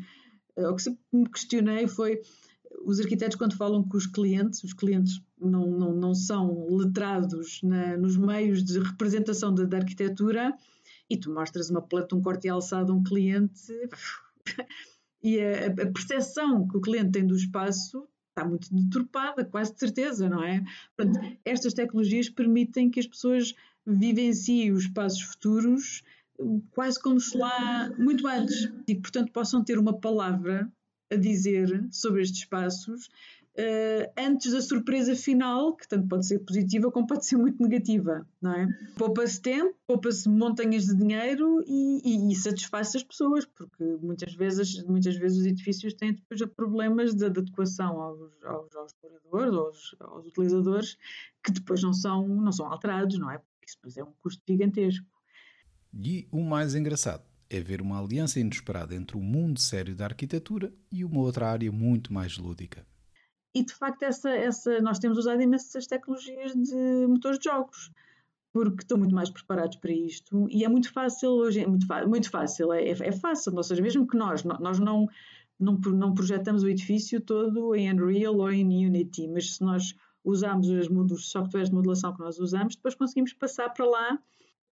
o 0.57 0.75
que 0.75 0.83
sempre 0.83 1.01
me 1.13 1.29
questionei 1.29 1.87
foi 1.89 2.21
os 2.85 3.01
arquitetos 3.01 3.37
quando 3.37 3.57
falam 3.57 3.83
com 3.83 3.97
os 3.97 4.07
clientes, 4.07 4.63
os 4.65 4.73
clientes 4.73 5.23
não, 5.41 5.67
não, 5.67 5.95
não 5.95 6.15
são 6.15 6.67
letrados 6.71 7.61
na, 7.63 7.97
nos 7.97 8.17
meios 8.17 8.63
de 8.65 8.79
representação 8.79 9.55
da, 9.55 9.65
da, 9.65 9.79
arquitetura 9.79 10.53
e 11.09 11.17
tu 11.17 11.33
mostras 11.33 11.71
uma 11.71 11.83
planta, 11.83 12.17
um 12.17 12.23
corte 12.23 12.47
e 12.47 12.51
alçado 12.51 12.93
a 12.93 12.97
um 12.97 13.03
cliente 13.03 13.73
e 15.23 15.41
a, 15.41 15.67
a 15.67 15.93
percepção 15.93 16.67
que 16.67 16.77
o 16.77 16.81
cliente 16.81 17.13
tem 17.13 17.27
do 17.27 17.37
espaço 17.37 18.07
está 18.31 18.45
muito 18.45 18.75
deturpada, 18.75 19.45
quase 19.45 19.73
de 19.73 19.79
certeza, 19.79 20.29
não 20.29 20.43
é? 20.43 20.65
Portanto, 20.97 21.39
estas 21.45 21.73
tecnologias 21.73 22.29
permitem 22.29 22.91
que 22.91 22.99
as 22.99 23.07
pessoas 23.07 23.55
vivenciem 23.87 24.73
os 24.73 24.85
espaços 24.85 25.23
futuros 25.23 26.03
quase 26.73 27.01
como 27.01 27.21
se 27.21 27.37
lá 27.37 27.91
muito 27.99 28.27
antes 28.27 28.71
e 28.87 28.95
que, 28.95 29.01
portanto, 29.01 29.33
possam 29.33 29.63
ter 29.63 29.79
uma 29.79 29.99
palavra 29.99 30.71
a 31.11 31.17
dizer 31.17 31.87
sobre 31.91 32.23
estes 32.23 32.41
espaços 32.41 33.09
uh, 33.59 34.13
antes 34.19 34.53
da 34.53 34.61
surpresa 34.61 35.15
final, 35.15 35.75
que 35.77 35.89
tanto 35.89 36.09
pode 36.09 36.27
ser 36.27 36.41
positiva 36.41 36.91
como 36.91 37.07
pode 37.07 37.27
ser 37.27 37.37
muito 37.37 37.63
negativa, 37.63 38.27
não 38.41 38.53
é? 38.53 38.69
Poupa-se 38.97 39.41
tempo, 39.41 39.75
poupa-se 39.87 40.29
montanhas 40.29 40.87
de 40.87 40.97
dinheiro 40.97 41.63
e, 41.67 42.01
e, 42.05 42.33
e, 42.33 42.37
satisfaz 42.37 42.95
as 42.95 43.03
pessoas, 43.03 43.47
porque 43.47 43.85
muitas 44.03 44.35
vezes, 44.35 44.83
muitas 44.85 45.17
vezes 45.17 45.39
os 45.39 45.47
edifícios 45.47 45.95
têm 45.95 46.15
depois 46.15 46.41
problemas 46.57 47.15
de, 47.15 47.31
de 47.31 47.41
adequação 47.41 48.01
aos, 48.01 48.21
aos, 48.45 48.75
aos 48.77 48.95
moradores, 49.31 49.55
aos, 49.55 49.97
aos 50.01 50.27
utilizadores, 50.27 50.99
que 51.43 51.53
depois 51.53 51.83
não 51.83 51.93
são, 51.93 52.27
não 52.27 52.53
são 52.53 52.71
alterados, 52.71 53.19
não 53.19 53.31
é? 53.31 53.39
Porque 53.39 53.69
isso 53.69 53.77
depois 53.77 53.97
é 53.97 54.05
um 54.05 54.13
custo 54.23 54.43
gigantesco. 54.49 55.14
E 55.97 56.27
o 56.33 56.43
mais 56.43 56.75
engraçado 56.75 57.23
é 57.49 57.61
ver 57.61 57.81
uma 57.81 58.01
aliança 58.01 58.41
inesperada 58.41 58.95
entre 58.95 59.17
o 59.17 59.21
mundo 59.21 59.61
sério 59.61 59.95
da 59.95 60.07
arquitetura 60.07 60.73
e 60.91 61.05
uma 61.05 61.21
outra 61.21 61.49
área 61.49 61.71
muito 61.71 62.13
mais 62.13 62.37
lúdica. 62.37 62.87
E 63.55 63.65
de 63.65 63.73
facto, 63.73 64.03
essa, 64.03 64.31
essa, 64.31 64.81
nós 64.81 64.99
temos 64.99 65.17
usado 65.17 65.41
imensas 65.41 65.87
tecnologias 65.87 66.53
de 66.53 67.07
motores 67.07 67.39
de 67.39 67.45
jogos, 67.45 67.93
porque 68.53 68.83
estão 68.83 68.99
muito 68.99 69.15
mais 69.15 69.31
preparados 69.31 69.77
para 69.77 69.93
isto 69.93 70.49
e 70.51 70.65
é 70.65 70.69
muito 70.69 70.93
fácil 70.93 71.31
hoje, 71.31 71.61
é 71.61 71.67
muito, 71.67 71.87
muito 72.09 72.31
fácil, 72.31 72.73
é, 72.73 72.91
é 72.91 73.13
fácil, 73.13 73.55
ou 73.55 73.63
seja, 73.63 73.81
mesmo 73.81 74.07
que 74.07 74.17
nós, 74.17 74.43
nós 74.43 74.81
não, 74.81 75.09
não, 75.59 75.75
não 75.75 76.15
projetamos 76.15 76.65
o 76.65 76.69
edifício 76.69 77.21
todo 77.21 77.77
em 77.77 77.93
Unreal 77.93 78.37
ou 78.37 78.51
em 78.51 78.87
Unity, 78.87 79.29
mas 79.29 79.55
se 79.55 79.63
nós 79.63 79.95
usamos 80.25 80.69
os, 80.69 80.89
os 80.89 81.31
softwares 81.31 81.69
de 81.69 81.75
modelação 81.77 82.13
que 82.13 82.21
nós 82.21 82.41
usamos, 82.41 82.75
depois 82.75 82.97
conseguimos 82.97 83.33
passar 83.35 83.71
para 83.71 83.87
lá. 83.87 84.19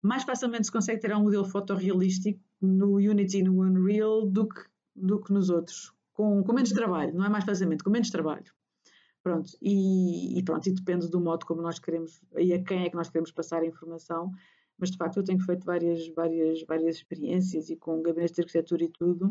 Mais 0.06 0.24
facilmente 0.24 0.68
se 0.68 0.72
consegue 0.72 1.02
ter 1.02 1.16
um 1.16 1.24
modelo 1.24 1.46
fotorrealístico 1.46 2.40
no 2.62 2.98
Unity 2.98 3.40
e 3.40 3.44
no 3.44 3.60
Unreal 3.62 4.28
do 4.28 4.48
que, 4.48 4.62
do 4.96 5.20
que 5.20 5.34
nos 5.34 5.50
outros, 5.50 5.92
com, 6.14 6.44
com 6.44 6.54
menos 6.54 6.72
trabalho, 6.72 7.12
não 7.16 7.26
é 7.26 7.30
mais 7.30 7.44
facilmente, 7.44 7.84
com 7.84 7.90
menos 7.90 8.12
trabalho. 8.12 8.46
Pronto, 9.24 9.58
e, 9.60 10.38
e, 10.38 10.44
pronto, 10.44 10.70
e 10.70 10.74
depende 10.74 11.10
do 11.10 11.20
modo 11.20 11.44
como 11.48 11.60
nós 11.60 11.80
queremos, 11.80 12.22
e 12.38 12.54
a 12.54 12.64
quem 12.64 12.84
é 12.86 12.90
que 12.92 12.96
nós 12.96 13.10
queremos 13.10 13.32
passar 13.32 13.64
a 13.64 13.66
informação, 13.66 14.32
mas 14.78 14.92
de 14.92 14.98
facto 14.98 15.18
eu 15.18 15.24
tenho 15.24 15.40
feito 15.40 15.66
várias, 15.66 16.08
várias, 16.10 16.62
várias 16.68 16.98
experiências 16.98 17.72
e 17.72 17.76
com 17.76 18.04
gabinetes 18.04 18.36
de 18.36 18.42
arquitetura 18.42 18.84
e 18.84 18.90
tudo, 18.90 19.30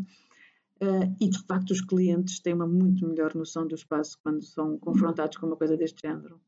uh, 0.83 1.17
e 1.21 1.29
de 1.29 1.39
facto 1.47 1.71
os 1.71 1.83
clientes 1.83 2.41
têm 2.41 2.53
uma 2.53 2.67
muito 2.67 3.07
melhor 3.07 3.33
noção 3.37 3.65
do 3.65 3.77
espaço 3.77 4.19
quando 4.25 4.43
são 4.43 4.77
confrontados 4.77 5.37
com 5.37 5.47
uma 5.47 5.57
coisa 5.57 5.77
deste 5.77 6.03
género. 6.03 6.41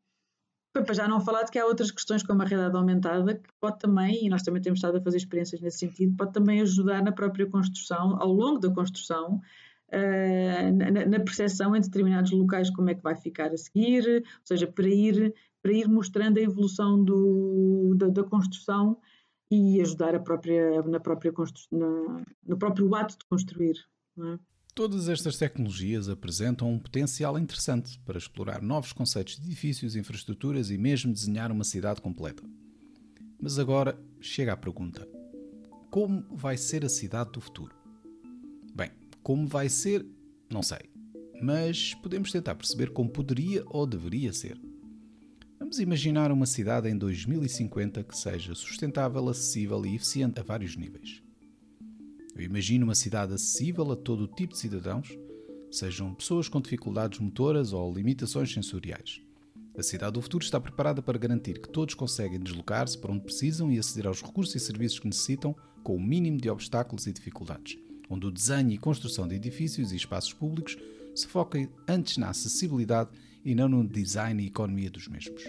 Para 0.83 0.95
já 0.95 1.09
não 1.09 1.21
falar 1.21 1.45
de 1.45 1.51
que 1.51 1.59
há 1.59 1.67
outras 1.67 1.91
questões 1.91 2.23
como 2.23 2.43
a 2.43 2.45
realidade 2.45 2.77
aumentada 2.77 3.35
que 3.35 3.49
pode 3.61 3.79
também, 3.79 4.27
e 4.27 4.29
nós 4.29 4.43
também 4.43 4.61
temos 4.61 4.79
estado 4.79 4.99
a 4.99 5.01
fazer 5.01 5.17
experiências 5.17 5.61
nesse 5.61 5.79
sentido, 5.79 6.17
pode 6.17 6.33
também 6.33 6.61
ajudar 6.61 7.03
na 7.03 7.13
própria 7.13 7.47
construção, 7.47 8.17
ao 8.21 8.33
longo 8.33 8.59
da 8.59 8.71
construção, 8.71 9.41
uh, 9.93 11.09
na, 11.09 11.21
percepção 11.21 11.75
em 11.75 11.81
determinados 11.81 12.31
locais 12.31 12.71
como 12.71 12.91
é 12.91 12.95
que 12.95 13.03
vai 13.03 13.17
ficar 13.17 13.53
a 13.53 13.57
seguir, 13.57 14.23
ou 14.23 14.47
seja, 14.47 14.67
para 14.67 14.89
ir, 14.89 15.35
para 15.63 15.73
ir 15.73 15.89
mostrando 15.89 16.39
a 16.39 16.43
evolução 16.43 17.03
do, 17.03 17.95
da, 17.97 18.09
da 18.09 18.25
construção 18.25 18.99
e 19.51 19.81
ajudar 19.81 20.15
a 20.15 20.21
própria, 20.21 20.83
na 20.83 21.01
própria 21.01 21.33
no 21.71 22.59
próprio 22.59 22.95
ato 22.95 23.17
de 23.19 23.25
construir. 23.27 23.77
É? 24.19 24.56
Todas 24.77 25.09
estas 25.09 25.39
tecnologias 25.39 26.07
apresentam 26.07 26.71
um 26.71 26.79
potencial 26.79 27.39
interessante 27.39 27.99
para 28.01 28.19
explorar 28.19 28.61
novos 28.61 28.93
conceitos 28.93 29.37
de 29.37 29.47
edifícios, 29.47 29.97
infraestruturas 29.97 30.71
e 30.71 30.77
mesmo 30.77 31.15
desenhar 31.15 31.51
uma 31.51 31.65
cidade 31.65 32.03
completa. 32.03 32.43
Mas 33.41 33.59
agora 33.59 33.99
chega 34.21 34.53
a 34.53 34.57
pergunta: 34.57 35.09
como 35.91 36.27
vai 36.31 36.59
ser 36.59 36.85
a 36.85 36.91
cidade 36.91 37.33
do 37.33 37.41
futuro? 37.41 37.75
Bem, 38.75 38.91
como 39.23 39.47
vai 39.47 39.71
ser, 39.71 40.05
não 40.51 40.63
sei, 40.63 40.91
mas 41.41 41.95
podemos 41.95 42.31
tentar 42.31 42.55
perceber 42.55 42.91
como 42.91 43.09
poderia 43.09 43.65
ou 43.69 43.87
deveria 43.87 44.31
ser. 44.31 44.61
Vamos 45.59 45.81
imaginar 45.81 46.31
uma 46.31 46.45
cidade 46.45 46.87
em 46.87 46.99
2050 46.99 48.05
que 48.05 48.15
seja 48.15 48.55
sustentável, 48.55 49.27
acessível 49.27 49.87
e 49.87 49.95
eficiente 49.95 50.39
a 50.39 50.43
vários 50.43 50.77
níveis. 50.77 51.26
Eu 52.37 52.43
imagino 52.43 52.85
uma 52.85 52.95
cidade 52.95 53.33
acessível 53.33 53.91
a 53.91 53.97
todo 53.97 54.25
o 54.25 54.29
tipo 54.29 54.53
de 54.53 54.59
cidadãos, 54.59 55.09
sejam 55.71 56.15
pessoas 56.15 56.51
com 56.51 56.61
dificuldades 56.61 57.19
motoras 57.19 57.73
ou 57.73 57.91
limitações 57.93 58.53
sensoriais. 58.53 59.23
A 59.77 59.83
cidade 59.83 60.13
do 60.13 60.23
futuro 60.23 60.45
está 60.45 60.61
preparada 60.61 61.01
para 61.01 61.19
garantir 61.19 61.61
que 61.61 61.69
todos 61.71 61.95
conseguem 61.95 62.39
deslocar-se 62.39 62.99
para 62.99 63.11
onde 63.11 63.25
precisam 63.25 63.73
e 63.73 63.79
aceder 63.79 64.07
aos 64.07 64.23
recursos 64.23 64.55
e 64.55 64.61
serviços 64.61 64.99
que 64.99 65.07
necessitam 65.07 65.57
com 65.83 65.97
o 65.97 66.01
mínimo 66.01 66.37
de 66.37 66.51
obstáculos 66.51 67.07
e 67.07 67.13
dificuldades, 67.13 67.79
onde 68.11 68.27
o 68.27 68.31
desenho 68.31 68.71
e 68.71 68.79
construção 68.79 69.27
de 69.27 69.35
edifícios 69.35 69.93
e 69.93 69.97
espaços 69.97 70.35
públicos 70.35 70.77
se 71.15 71.27
foquem 71.27 71.71
antes 71.89 72.19
na 72.19 72.29
acessibilidade 72.29 73.11
e 73.43 73.55
não 73.55 73.69
no 73.69 73.87
design 73.87 74.43
e 74.43 74.49
economia 74.49 74.91
dos 74.91 75.09
mesmos. 75.09 75.43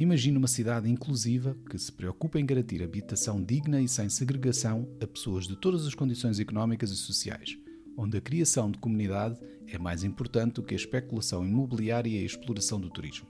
Imagine 0.00 0.38
uma 0.38 0.48
cidade 0.48 0.90
inclusiva 0.90 1.56
que 1.68 1.78
se 1.78 1.92
preocupa 1.92 2.40
em 2.40 2.46
garantir 2.46 2.82
habitação 2.82 3.42
digna 3.42 3.80
e 3.80 3.88
sem 3.88 4.08
segregação 4.08 4.88
a 5.00 5.06
pessoas 5.06 5.46
de 5.46 5.54
todas 5.56 5.86
as 5.86 5.94
condições 5.94 6.40
económicas 6.40 6.90
e 6.90 6.96
sociais, 6.96 7.56
onde 7.96 8.16
a 8.16 8.20
criação 8.20 8.70
de 8.70 8.78
comunidade 8.78 9.38
é 9.68 9.78
mais 9.78 10.02
importante 10.02 10.54
do 10.54 10.62
que 10.62 10.74
a 10.74 10.76
especulação 10.76 11.46
imobiliária 11.46 12.10
e 12.10 12.18
a 12.18 12.24
exploração 12.24 12.80
do 12.80 12.90
turismo, 12.90 13.28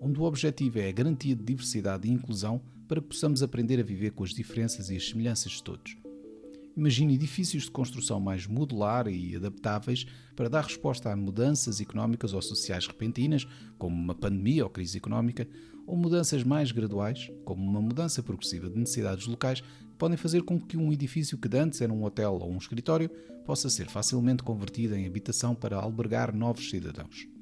onde 0.00 0.18
o 0.18 0.24
objetivo 0.24 0.78
é 0.78 0.88
a 0.88 0.92
garantia 0.92 1.36
de 1.36 1.44
diversidade 1.44 2.08
e 2.08 2.12
inclusão 2.12 2.60
para 2.88 3.00
que 3.00 3.08
possamos 3.08 3.42
aprender 3.42 3.78
a 3.78 3.84
viver 3.84 4.12
com 4.12 4.24
as 4.24 4.30
diferenças 4.30 4.90
e 4.90 4.96
as 4.96 5.08
semelhanças 5.08 5.52
de 5.52 5.62
todos. 5.62 6.07
Imagine 6.78 7.16
edifícios 7.16 7.64
de 7.64 7.72
construção 7.72 8.20
mais 8.20 8.46
modular 8.46 9.08
e 9.08 9.34
adaptáveis 9.34 10.06
para 10.36 10.48
dar 10.48 10.62
resposta 10.62 11.10
a 11.10 11.16
mudanças 11.16 11.80
económicas 11.80 12.32
ou 12.32 12.40
sociais 12.40 12.86
repentinas, 12.86 13.44
como 13.76 13.96
uma 13.96 14.14
pandemia 14.14 14.62
ou 14.62 14.70
crise 14.70 14.96
económica, 14.96 15.48
ou 15.84 15.96
mudanças 15.96 16.44
mais 16.44 16.70
graduais, 16.70 17.32
como 17.44 17.68
uma 17.68 17.82
mudança 17.82 18.22
progressiva 18.22 18.70
de 18.70 18.78
necessidades 18.78 19.26
locais, 19.26 19.60
que 19.60 19.96
podem 19.98 20.16
fazer 20.16 20.44
com 20.44 20.56
que 20.60 20.76
um 20.76 20.92
edifício 20.92 21.36
que 21.36 21.56
antes 21.56 21.80
era 21.80 21.92
um 21.92 22.04
hotel 22.04 22.38
ou 22.40 22.48
um 22.48 22.58
escritório 22.58 23.10
possa 23.44 23.68
ser 23.68 23.88
facilmente 23.88 24.44
convertido 24.44 24.94
em 24.94 25.04
habitação 25.04 25.56
para 25.56 25.76
albergar 25.76 26.32
novos 26.32 26.70
cidadãos. 26.70 27.37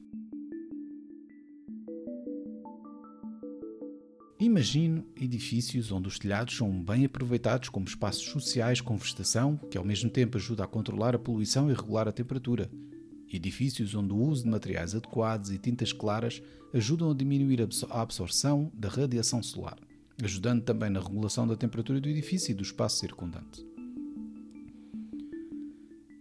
Imagino 4.56 5.04
edifícios 5.20 5.92
onde 5.92 6.08
os 6.08 6.18
telhados 6.18 6.56
são 6.56 6.82
bem 6.82 7.04
aproveitados 7.04 7.68
como 7.68 7.84
espaços 7.84 8.24
sociais 8.24 8.80
com 8.80 8.96
vegetação, 8.96 9.58
que 9.70 9.76
ao 9.76 9.84
mesmo 9.84 10.08
tempo 10.08 10.38
ajuda 10.38 10.64
a 10.64 10.66
controlar 10.66 11.14
a 11.14 11.18
poluição 11.18 11.70
e 11.70 11.74
regular 11.74 12.08
a 12.08 12.12
temperatura, 12.12 12.70
Edifícios 13.30 13.94
onde 13.94 14.14
o 14.14 14.16
uso 14.16 14.44
de 14.44 14.48
materiais 14.48 14.94
adequados 14.94 15.50
e 15.50 15.58
tintas 15.58 15.92
claras 15.92 16.40
ajudam 16.72 17.10
a 17.10 17.14
diminuir 17.14 17.60
a 17.60 18.00
absorção 18.00 18.72
da 18.72 18.88
radiação 18.88 19.42
solar, 19.42 19.76
ajudando 20.24 20.62
também 20.62 20.88
na 20.88 21.00
regulação 21.00 21.46
da 21.46 21.54
temperatura 21.54 22.00
do 22.00 22.08
edifício 22.08 22.52
e 22.52 22.54
do 22.54 22.62
espaço 22.62 22.98
circundante. 22.98 23.62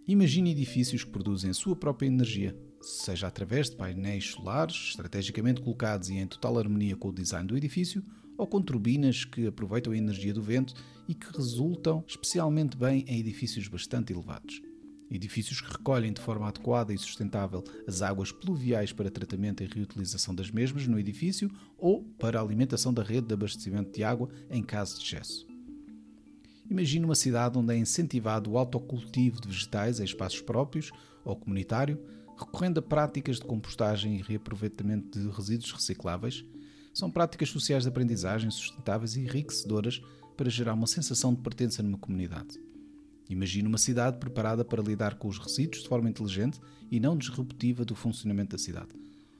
Imagine 0.06 0.50
edifícios 0.50 1.04
que 1.04 1.10
produzem 1.10 1.48
a 1.48 1.54
sua 1.54 1.74
própria 1.74 2.06
energia, 2.06 2.54
seja 2.82 3.28
através 3.28 3.70
de 3.70 3.76
painéis 3.76 4.26
solares 4.26 4.90
estrategicamente 4.90 5.62
colocados 5.62 6.10
e 6.10 6.16
em 6.16 6.26
total 6.26 6.58
harmonia 6.58 6.96
com 6.96 7.08
o 7.08 7.14
design 7.14 7.48
do 7.48 7.56
edifício, 7.56 8.04
ou 8.36 8.46
com 8.46 8.60
turbinas 8.60 9.24
que 9.24 9.46
aproveitam 9.46 9.92
a 9.92 9.96
energia 9.96 10.32
do 10.32 10.42
vento 10.42 10.74
e 11.08 11.14
que 11.14 11.36
resultam 11.36 12.04
especialmente 12.06 12.76
bem 12.76 13.04
em 13.06 13.20
edifícios 13.20 13.68
bastante 13.68 14.12
elevados. 14.12 14.62
Edifícios 15.10 15.60
que 15.60 15.70
recolhem 15.70 16.12
de 16.12 16.20
forma 16.20 16.48
adequada 16.48 16.92
e 16.92 16.98
sustentável 16.98 17.62
as 17.86 18.02
águas 18.02 18.32
pluviais 18.32 18.92
para 18.92 19.10
tratamento 19.10 19.62
e 19.62 19.66
reutilização 19.66 20.34
das 20.34 20.50
mesmas 20.50 20.88
no 20.88 20.98
edifício 20.98 21.50
ou 21.78 22.02
para 22.18 22.40
alimentação 22.40 22.92
da 22.92 23.02
rede 23.02 23.28
de 23.28 23.34
abastecimento 23.34 23.92
de 23.92 24.02
água 24.02 24.28
em 24.50 24.62
caso 24.62 24.98
de 24.98 25.04
excesso. 25.04 25.46
Imagine 26.68 27.04
uma 27.04 27.14
cidade 27.14 27.56
onde 27.56 27.72
é 27.72 27.78
incentivado 27.78 28.50
o 28.50 28.58
autocultivo 28.58 29.40
de 29.40 29.46
vegetais 29.46 30.00
em 30.00 30.04
espaços 30.04 30.40
próprios 30.40 30.90
ou 31.24 31.36
comunitário, 31.36 32.00
recorrendo 32.36 32.78
a 32.78 32.82
práticas 32.82 33.36
de 33.36 33.44
compostagem 33.44 34.16
e 34.16 34.22
reaproveitamento 34.22 35.18
de 35.18 35.28
resíduos 35.28 35.70
recicláveis. 35.70 36.44
São 36.96 37.10
práticas 37.10 37.50
sociais 37.50 37.82
de 37.82 37.90
aprendizagem 37.90 38.50
sustentáveis 38.50 39.16
e 39.16 39.20
enriquecedoras 39.20 40.00
para 40.34 40.48
gerar 40.48 40.72
uma 40.72 40.86
sensação 40.86 41.34
de 41.34 41.42
pertença 41.42 41.82
numa 41.82 41.98
comunidade. 41.98 42.58
Imagine 43.28 43.68
uma 43.68 43.76
cidade 43.76 44.16
preparada 44.16 44.64
para 44.64 44.82
lidar 44.82 45.16
com 45.16 45.28
os 45.28 45.38
resíduos 45.38 45.82
de 45.82 45.90
forma 45.90 46.08
inteligente 46.08 46.58
e 46.90 46.98
não 46.98 47.14
disruptiva 47.14 47.84
do 47.84 47.94
funcionamento 47.94 48.52
da 48.52 48.58
cidade, 48.58 48.94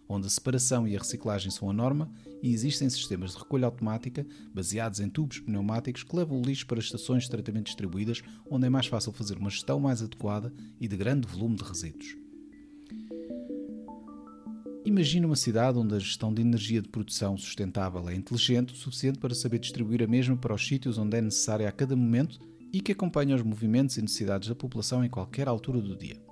onde 0.07 0.27
a 0.27 0.29
separação 0.29 0.87
e 0.87 0.95
a 0.95 0.99
reciclagem 0.99 1.51
são 1.51 1.71
a 1.71 1.73
norma 1.73 2.12
e 2.42 2.53
existem 2.53 2.90
sistemas 2.90 3.31
de 3.31 3.38
recolha 3.38 3.64
automática 3.64 4.27
baseados 4.53 5.01
em 5.01 5.09
tubos 5.09 5.40
pneumáticos 5.40 6.03
que 6.03 6.14
levam 6.14 6.38
o 6.38 6.45
lixo 6.45 6.66
para 6.66 6.79
estações 6.79 7.23
de 7.23 7.31
tratamento 7.31 7.69
distribuídas, 7.69 8.21
onde 8.51 8.66
é 8.66 8.69
mais 8.69 8.87
fácil 8.87 9.12
fazer 9.12 9.38
uma 9.38 9.49
gestão 9.49 9.81
mais 9.81 10.03
adequada 10.03 10.53
e 10.79 10.87
de 10.87 10.97
grande 10.99 11.27
volume 11.27 11.57
de 11.57 11.64
resíduos. 11.64 12.26
Imagine 14.87 15.27
uma 15.27 15.35
cidade 15.35 15.77
onde 15.77 15.96
a 15.96 15.99
gestão 15.99 16.33
de 16.33 16.40
energia 16.40 16.81
de 16.81 16.88
produção 16.88 17.37
sustentável 17.37 18.09
é 18.09 18.14
inteligente 18.14 18.72
o 18.72 18.77
suficiente 18.77 19.18
para 19.18 19.35
saber 19.35 19.59
distribuir 19.59 20.01
a 20.01 20.07
mesma 20.07 20.37
para 20.37 20.55
os 20.55 20.64
sítios 20.64 20.96
onde 20.96 21.16
é 21.16 21.20
necessária 21.20 21.68
a 21.68 21.72
cada 21.72 21.96
momento 21.96 22.38
e 22.72 22.81
que 22.81 22.92
acompanha 22.92 23.35
os 23.35 23.42
movimentos 23.42 23.96
e 23.96 24.03
necessidades 24.03 24.49
da 24.49 24.55
população 24.55 25.05
em 25.05 25.09
qualquer 25.09 25.49
altura 25.49 25.81
do 25.81 25.96
dia. 25.96 26.22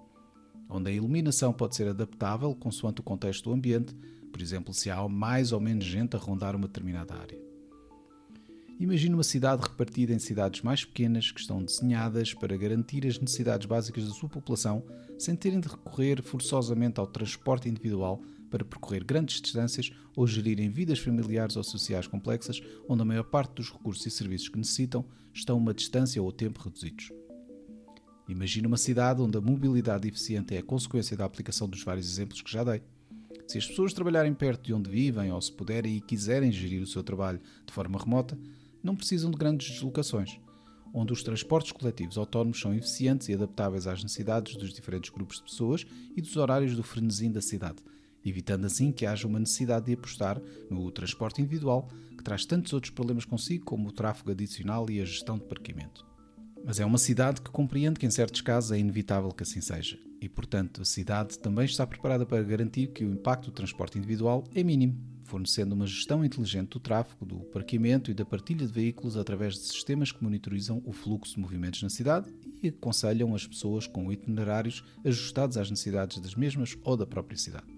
Onde 0.68 0.88
a 0.88 0.94
iluminação 0.94 1.52
pode 1.52 1.74
ser 1.74 1.88
adaptável 1.88 2.54
consoante 2.54 3.00
o 3.00 3.02
contexto 3.02 3.50
do 3.50 3.52
ambiente, 3.52 3.92
por 4.30 4.40
exemplo, 4.40 4.72
se 4.72 4.88
há 4.88 5.08
mais 5.08 5.50
ou 5.50 5.58
menos 5.58 5.84
gente 5.84 6.14
a 6.14 6.20
rondar 6.20 6.54
uma 6.54 6.68
determinada 6.68 7.12
área. 7.12 7.42
Imagine 8.78 9.14
uma 9.14 9.24
cidade 9.24 9.62
repartida 9.62 10.12
em 10.12 10.18
cidades 10.20 10.62
mais 10.62 10.84
pequenas 10.84 11.32
que 11.32 11.40
estão 11.40 11.60
desenhadas 11.60 12.32
para 12.32 12.56
garantir 12.56 13.04
as 13.04 13.18
necessidades 13.18 13.66
básicas 13.66 14.04
da 14.06 14.14
sua 14.14 14.28
população 14.28 14.84
sem 15.18 15.34
terem 15.34 15.59
de 15.59 15.66
recorrer 15.66 16.22
forçosamente 16.22 17.00
ao 17.00 17.07
transporte 17.09 17.68
individual 17.68 18.22
para 18.55 18.64
percorrer 18.64 19.02
grandes 19.02 19.40
distâncias 19.40 19.90
ou 20.14 20.28
gerirem 20.28 20.70
vidas 20.70 21.00
familiares 21.00 21.57
ou 21.57 21.64
sociais 21.64 22.07
complexas, 22.07 22.62
onde 22.88 23.02
a 23.02 23.05
maior 23.05 23.24
parte 23.24 23.57
dos 23.57 23.68
recursos 23.68 24.07
e 24.07 24.11
serviços 24.12 24.48
que 24.48 24.57
necessitam 24.57 25.05
estão 25.32 25.57
a 25.57 25.59
uma 25.59 25.74
distância 25.74 26.22
ou 26.22 26.30
tempo 26.30 26.61
reduzidos. 26.62 27.11
Imagine 28.28 28.68
uma 28.68 28.76
cidade 28.76 29.20
onde 29.20 29.36
a 29.36 29.40
mobilidade 29.40 30.07
eficiente 30.07 30.55
é 30.55 30.59
a 30.59 30.62
consequência 30.62 31.16
da 31.16 31.24
aplicação 31.24 31.68
dos 31.68 31.82
vários 31.82 32.09
exemplos 32.09 32.42
que 32.42 32.52
já 32.52 32.62
dei. 32.62 32.80
Se 33.48 33.59
as 33.59 33.66
pessoas 33.66 33.92
trabalharem 33.92 34.32
perto 34.32 34.66
de 34.66 34.72
onde 34.72 34.88
vivem 34.88 35.32
ou 35.32 35.42
se 35.42 35.50
puderem 35.50 35.96
e 35.96 36.00
quiserem 36.00 36.52
gerir 36.52 36.80
o 36.80 36.86
seu 36.86 37.02
trabalho 37.02 37.40
de 37.66 37.72
forma 37.72 37.98
remota, 37.98 38.38
não 38.80 38.94
precisam 38.94 39.32
de 39.32 39.36
grandes 39.36 39.68
deslocações. 39.68 40.38
onde 40.96 41.12
os 41.12 41.24
transportes 41.24 41.72
coletivos 41.72 42.16
autónomos 42.16 42.61
são 42.61 42.72
eficientes 42.72 43.28
e 43.28 43.34
adaptáveis 43.34 43.88
às 43.88 44.00
necessidades 44.00 44.55
dos 44.55 44.72
diferentes 44.72 45.11
grupos 45.11 45.38
de 45.38 45.42
pessoas 45.42 45.84
e 46.16 46.22
dos 46.22 46.36
horários 46.36 46.76
do 46.76 46.84
frenesim 46.84 47.32
da 47.32 47.42
cidade, 47.42 47.82
evitando 48.25 48.64
assim 48.64 48.93
que 48.93 49.07
haja 49.07 49.27
uma 49.27 49.39
necessidade 49.39 49.87
de 49.87 49.93
apostar 49.95 50.41
no 50.70 50.91
transporte 50.91 51.41
individual, 51.41 51.89
que 52.16 52.25
traz 52.25 52.45
tantos 52.45 52.72
outros 52.72 52.93
problemas 52.93 53.25
consigo, 53.25 53.64
como 53.64 53.89
o 53.89 53.93
tráfego 53.93 54.31
adicional 54.31 54.89
e 54.91 55.01
a 55.01 55.05
gestão 55.05 55.39
de 55.39 55.45
parqueamento. 55.45 56.07
Mas 56.64 56.81
é 56.81 56.87
uma 56.87 56.97
cidade 56.97 57.43
que 57.43 57.51
compreende 57.51 58.01
que, 58.01 58.07
em 58.07 58.11
certos 58.11 58.41
casos, 58.41 58.72
é 58.72 58.79
inevitável 58.79 59.31
que 59.31 59.43
assim 59.43 59.61
seja, 59.61 59.99
e, 60.20 60.29
portanto, 60.29 60.81
a 60.81 60.85
cidade 60.85 61.39
também 61.39 61.66
está 61.66 61.87
preparada 61.87 62.25
para 62.25 62.43
garantir 62.43 62.87
que 62.87 63.05
o 63.05 63.12
impacto 63.12 63.47
do 63.47 63.53
transporte 63.53 63.99
individual 63.99 64.45
é 64.55 64.62
mínimo, 64.62 64.99
fornecendo 65.25 65.75
uma 65.75 65.87
gestão 65.87 66.25
inteligente 66.25 66.70
do 66.70 66.81
tráfego, 66.81 67.27
do 67.27 67.41
parqueamento 67.41 68.11
e 68.11 68.14
da 68.14 68.25
partilha 68.25 68.66
de 68.66 68.72
veículos 68.72 69.16
através 69.16 69.55
de 69.55 69.61
sistemas 69.61 70.12
que 70.12 70.22
monitorizam 70.22 70.83
o 70.87 70.93
fluxo 70.93 71.35
de 71.35 71.41
movimentos 71.41 71.83
na 71.83 71.91
cidade 71.91 72.33
e 72.62 72.68
aconselham 72.68 73.35
as 73.35 73.47
pessoas 73.47 73.87
com 73.87 74.11
itinerários 74.11 74.83
ajustados 75.05 75.59
às 75.59 75.70
necessidades 75.70 76.18
das 76.18 76.35
mesmas 76.35 76.77
ou 76.83 76.97
da 76.97 77.07
própria 77.07 77.37
cidade. 77.37 77.74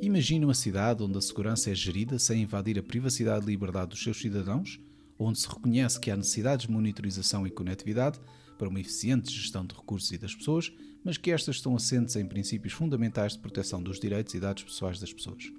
Imagine 0.00 0.44
uma 0.44 0.54
cidade 0.54 1.02
onde 1.02 1.18
a 1.18 1.20
segurança 1.20 1.72
é 1.72 1.74
gerida 1.74 2.20
sem 2.20 2.42
invadir 2.42 2.78
a 2.78 2.82
privacidade 2.82 3.44
e 3.44 3.48
liberdade 3.48 3.90
dos 3.90 4.02
seus 4.02 4.20
cidadãos, 4.20 4.78
onde 5.18 5.40
se 5.40 5.48
reconhece 5.48 5.98
que 5.98 6.08
há 6.08 6.16
necessidades 6.16 6.66
de 6.66 6.72
monitorização 6.72 7.44
e 7.44 7.50
conectividade 7.50 8.20
para 8.56 8.68
uma 8.68 8.78
eficiente 8.78 9.32
gestão 9.32 9.66
de 9.66 9.74
recursos 9.74 10.12
e 10.12 10.18
das 10.18 10.36
pessoas, 10.36 10.72
mas 11.04 11.16
que 11.16 11.32
estas 11.32 11.56
estão 11.56 11.74
assentes 11.74 12.14
em 12.14 12.24
princípios 12.24 12.72
fundamentais 12.72 13.32
de 13.32 13.40
proteção 13.40 13.82
dos 13.82 13.98
direitos 13.98 14.34
e 14.34 14.40
dados 14.40 14.62
pessoais 14.62 15.00
das 15.00 15.12
pessoas. 15.12 15.52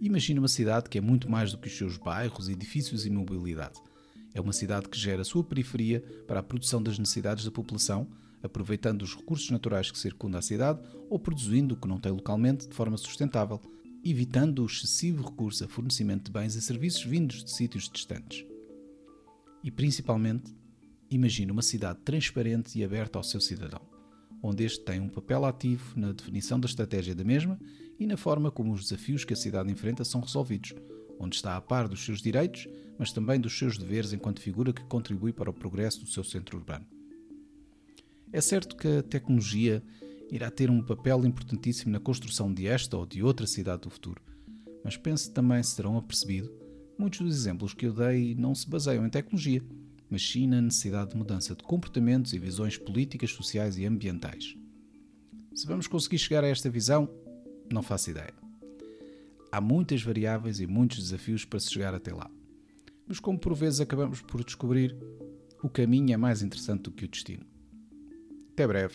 Imagine 0.00 0.40
uma 0.40 0.48
cidade 0.48 0.90
que 0.90 0.98
é 0.98 1.00
muito 1.00 1.30
mais 1.30 1.52
do 1.52 1.58
que 1.58 1.68
os 1.68 1.78
seus 1.78 1.96
bairros, 1.98 2.48
edifícios 2.48 3.06
e 3.06 3.10
mobilidade. 3.10 3.80
É 4.34 4.40
uma 4.40 4.52
cidade 4.52 4.88
que 4.88 4.98
gera 4.98 5.22
a 5.22 5.24
sua 5.24 5.44
periferia 5.44 6.00
para 6.26 6.40
a 6.40 6.42
produção 6.42 6.82
das 6.82 6.98
necessidades 6.98 7.44
da 7.44 7.52
população, 7.52 8.08
aproveitando 8.42 9.02
os 9.02 9.14
recursos 9.14 9.50
naturais 9.50 9.90
que 9.90 9.98
circundam 9.98 10.38
a 10.38 10.42
cidade 10.42 10.80
ou 11.08 11.18
produzindo 11.18 11.74
o 11.74 11.76
que 11.76 11.88
não 11.88 11.98
tem 11.98 12.12
localmente 12.12 12.68
de 12.68 12.74
forma 12.74 12.96
sustentável, 12.96 13.60
evitando 14.04 14.62
o 14.62 14.66
excessivo 14.66 15.24
recurso 15.24 15.64
a 15.64 15.68
fornecimento 15.68 16.24
de 16.24 16.30
bens 16.30 16.54
e 16.54 16.62
serviços 16.62 17.04
vindos 17.04 17.42
de 17.42 17.50
sítios 17.50 17.88
distantes. 17.88 18.44
E 19.62 19.70
principalmente, 19.70 20.54
imagine 21.10 21.50
uma 21.50 21.62
cidade 21.62 21.98
transparente 22.04 22.78
e 22.78 22.84
aberta 22.84 23.18
ao 23.18 23.24
seu 23.24 23.40
cidadão, 23.40 23.80
onde 24.42 24.64
este 24.64 24.84
tem 24.84 25.00
um 25.00 25.08
papel 25.08 25.44
ativo 25.44 25.98
na 25.98 26.12
definição 26.12 26.60
da 26.60 26.66
estratégia 26.66 27.14
da 27.14 27.24
mesma 27.24 27.58
e 27.98 28.06
na 28.06 28.16
forma 28.16 28.50
como 28.50 28.72
os 28.72 28.82
desafios 28.82 29.24
que 29.24 29.32
a 29.32 29.36
cidade 29.36 29.70
enfrenta 29.72 30.04
são 30.04 30.20
resolvidos, 30.20 30.74
onde 31.18 31.36
está 31.36 31.56
a 31.56 31.60
par 31.60 31.88
dos 31.88 32.04
seus 32.04 32.20
direitos, 32.20 32.68
mas 32.98 33.12
também 33.12 33.40
dos 33.40 33.56
seus 33.56 33.76
deveres 33.76 34.12
enquanto 34.12 34.40
figura 34.40 34.72
que 34.72 34.84
contribui 34.84 35.32
para 35.32 35.50
o 35.50 35.54
progresso 35.54 36.00
do 36.00 36.10
seu 36.10 36.22
centro 36.22 36.58
urbano. 36.58 36.86
É 38.32 38.40
certo 38.40 38.76
que 38.76 38.88
a 38.88 39.02
tecnologia 39.02 39.82
irá 40.30 40.50
ter 40.50 40.70
um 40.70 40.82
papel 40.82 41.24
importantíssimo 41.24 41.92
na 41.92 42.00
construção 42.00 42.52
de 42.52 42.66
esta 42.66 42.96
ou 42.96 43.06
de 43.06 43.22
outra 43.22 43.46
cidade 43.46 43.82
do 43.82 43.90
futuro, 43.90 44.20
mas 44.84 44.96
penso 44.96 45.32
também 45.32 45.62
se 45.62 45.76
terão 45.76 45.96
apercebido, 45.96 46.52
muitos 46.98 47.20
dos 47.20 47.36
exemplos 47.36 47.72
que 47.72 47.86
eu 47.86 47.92
dei 47.92 48.34
não 48.34 48.54
se 48.54 48.68
baseiam 48.68 49.06
em 49.06 49.10
tecnologia, 49.10 49.62
mas 50.10 50.26
sim 50.26 50.46
na 50.46 50.60
necessidade 50.60 51.10
de 51.10 51.16
mudança 51.16 51.54
de 51.54 51.62
comportamentos 51.62 52.32
e 52.32 52.38
visões 52.38 52.76
políticas, 52.76 53.30
sociais 53.30 53.78
e 53.78 53.86
ambientais. 53.86 54.56
Se 55.54 55.66
vamos 55.66 55.86
conseguir 55.86 56.18
chegar 56.18 56.44
a 56.44 56.48
esta 56.48 56.68
visão, 56.68 57.08
não 57.72 57.82
faço 57.82 58.10
ideia. 58.10 58.34
Há 59.50 59.60
muitas 59.60 60.02
variáveis 60.02 60.60
e 60.60 60.66
muitos 60.66 60.98
desafios 60.98 61.44
para 61.44 61.60
se 61.60 61.72
chegar 61.72 61.94
até 61.94 62.12
lá. 62.12 62.30
Mas 63.06 63.20
como 63.20 63.38
por 63.38 63.54
vezes 63.54 63.80
acabamos 63.80 64.20
por 64.20 64.44
descobrir, 64.44 64.96
o 65.62 65.68
caminho 65.68 66.12
é 66.12 66.16
mais 66.16 66.42
interessante 66.42 66.82
do 66.82 66.92
que 66.92 67.04
o 67.04 67.08
destino. 67.08 67.46
Até 68.56 68.66
breve. 68.66 68.94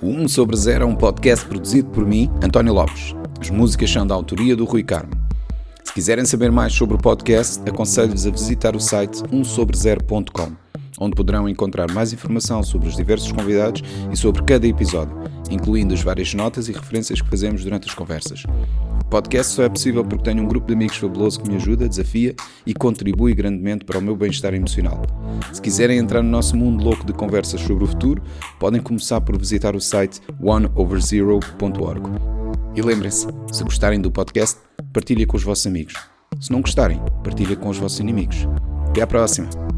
O 0.00 0.06
1 0.06 0.28
sobre 0.28 0.56
0 0.56 0.84
é 0.84 0.86
um 0.86 0.94
podcast 0.94 1.44
produzido 1.44 1.90
por 1.90 2.06
mim, 2.06 2.30
António 2.40 2.72
Lopes. 2.72 3.16
As 3.40 3.50
músicas 3.50 3.90
são 3.90 4.06
da 4.06 4.14
autoria 4.14 4.54
do 4.54 4.64
Rui 4.64 4.84
Carmo. 4.84 5.27
Se 5.98 6.02
quiserem 6.02 6.24
saber 6.24 6.52
mais 6.52 6.72
sobre 6.72 6.94
o 6.94 6.98
podcast, 6.98 7.60
aconselho-vos 7.68 8.24
a 8.24 8.30
visitar 8.30 8.76
o 8.76 8.78
site 8.78 9.20
1sobre0.com, 9.32 10.52
onde 11.00 11.16
poderão 11.16 11.48
encontrar 11.48 11.90
mais 11.90 12.12
informação 12.12 12.62
sobre 12.62 12.86
os 12.86 12.94
diversos 12.94 13.32
convidados 13.32 13.82
e 14.12 14.16
sobre 14.16 14.44
cada 14.44 14.64
episódio, 14.64 15.12
incluindo 15.50 15.92
as 15.92 16.00
várias 16.00 16.32
notas 16.34 16.68
e 16.68 16.72
referências 16.72 17.20
que 17.20 17.28
fazemos 17.28 17.64
durante 17.64 17.88
as 17.88 17.94
conversas. 17.96 18.44
O 19.00 19.04
podcast 19.06 19.52
só 19.52 19.64
é 19.64 19.68
possível 19.68 20.04
porque 20.04 20.22
tenho 20.22 20.44
um 20.44 20.46
grupo 20.46 20.68
de 20.68 20.74
amigos 20.74 20.98
fabuloso 20.98 21.40
que 21.40 21.50
me 21.50 21.56
ajuda, 21.56 21.88
desafia 21.88 22.32
e 22.64 22.72
contribui 22.72 23.34
grandemente 23.34 23.84
para 23.84 23.98
o 23.98 24.00
meu 24.00 24.14
bem-estar 24.14 24.54
emocional. 24.54 25.02
Se 25.52 25.60
quiserem 25.60 25.98
entrar 25.98 26.22
no 26.22 26.30
nosso 26.30 26.56
mundo 26.56 26.84
louco 26.84 27.04
de 27.04 27.12
conversas 27.12 27.60
sobre 27.60 27.82
o 27.82 27.88
futuro, 27.88 28.22
podem 28.60 28.80
começar 28.80 29.20
por 29.20 29.36
visitar 29.36 29.74
o 29.74 29.80
site 29.80 30.20
oneoverzero.org. 30.40 32.37
E 32.74 32.82
lembrem-se, 32.82 33.26
se 33.52 33.64
gostarem 33.64 34.00
do 34.00 34.10
podcast, 34.10 34.58
partilhem 34.92 35.26
com 35.26 35.36
os 35.36 35.42
vossos 35.42 35.66
amigos. 35.66 35.94
Se 36.40 36.52
não 36.52 36.60
gostarem, 36.60 37.00
partilhem 37.24 37.56
com 37.56 37.68
os 37.68 37.78
vossos 37.78 37.98
inimigos. 37.98 38.46
Até 38.90 39.02
à 39.02 39.06
próxima! 39.06 39.77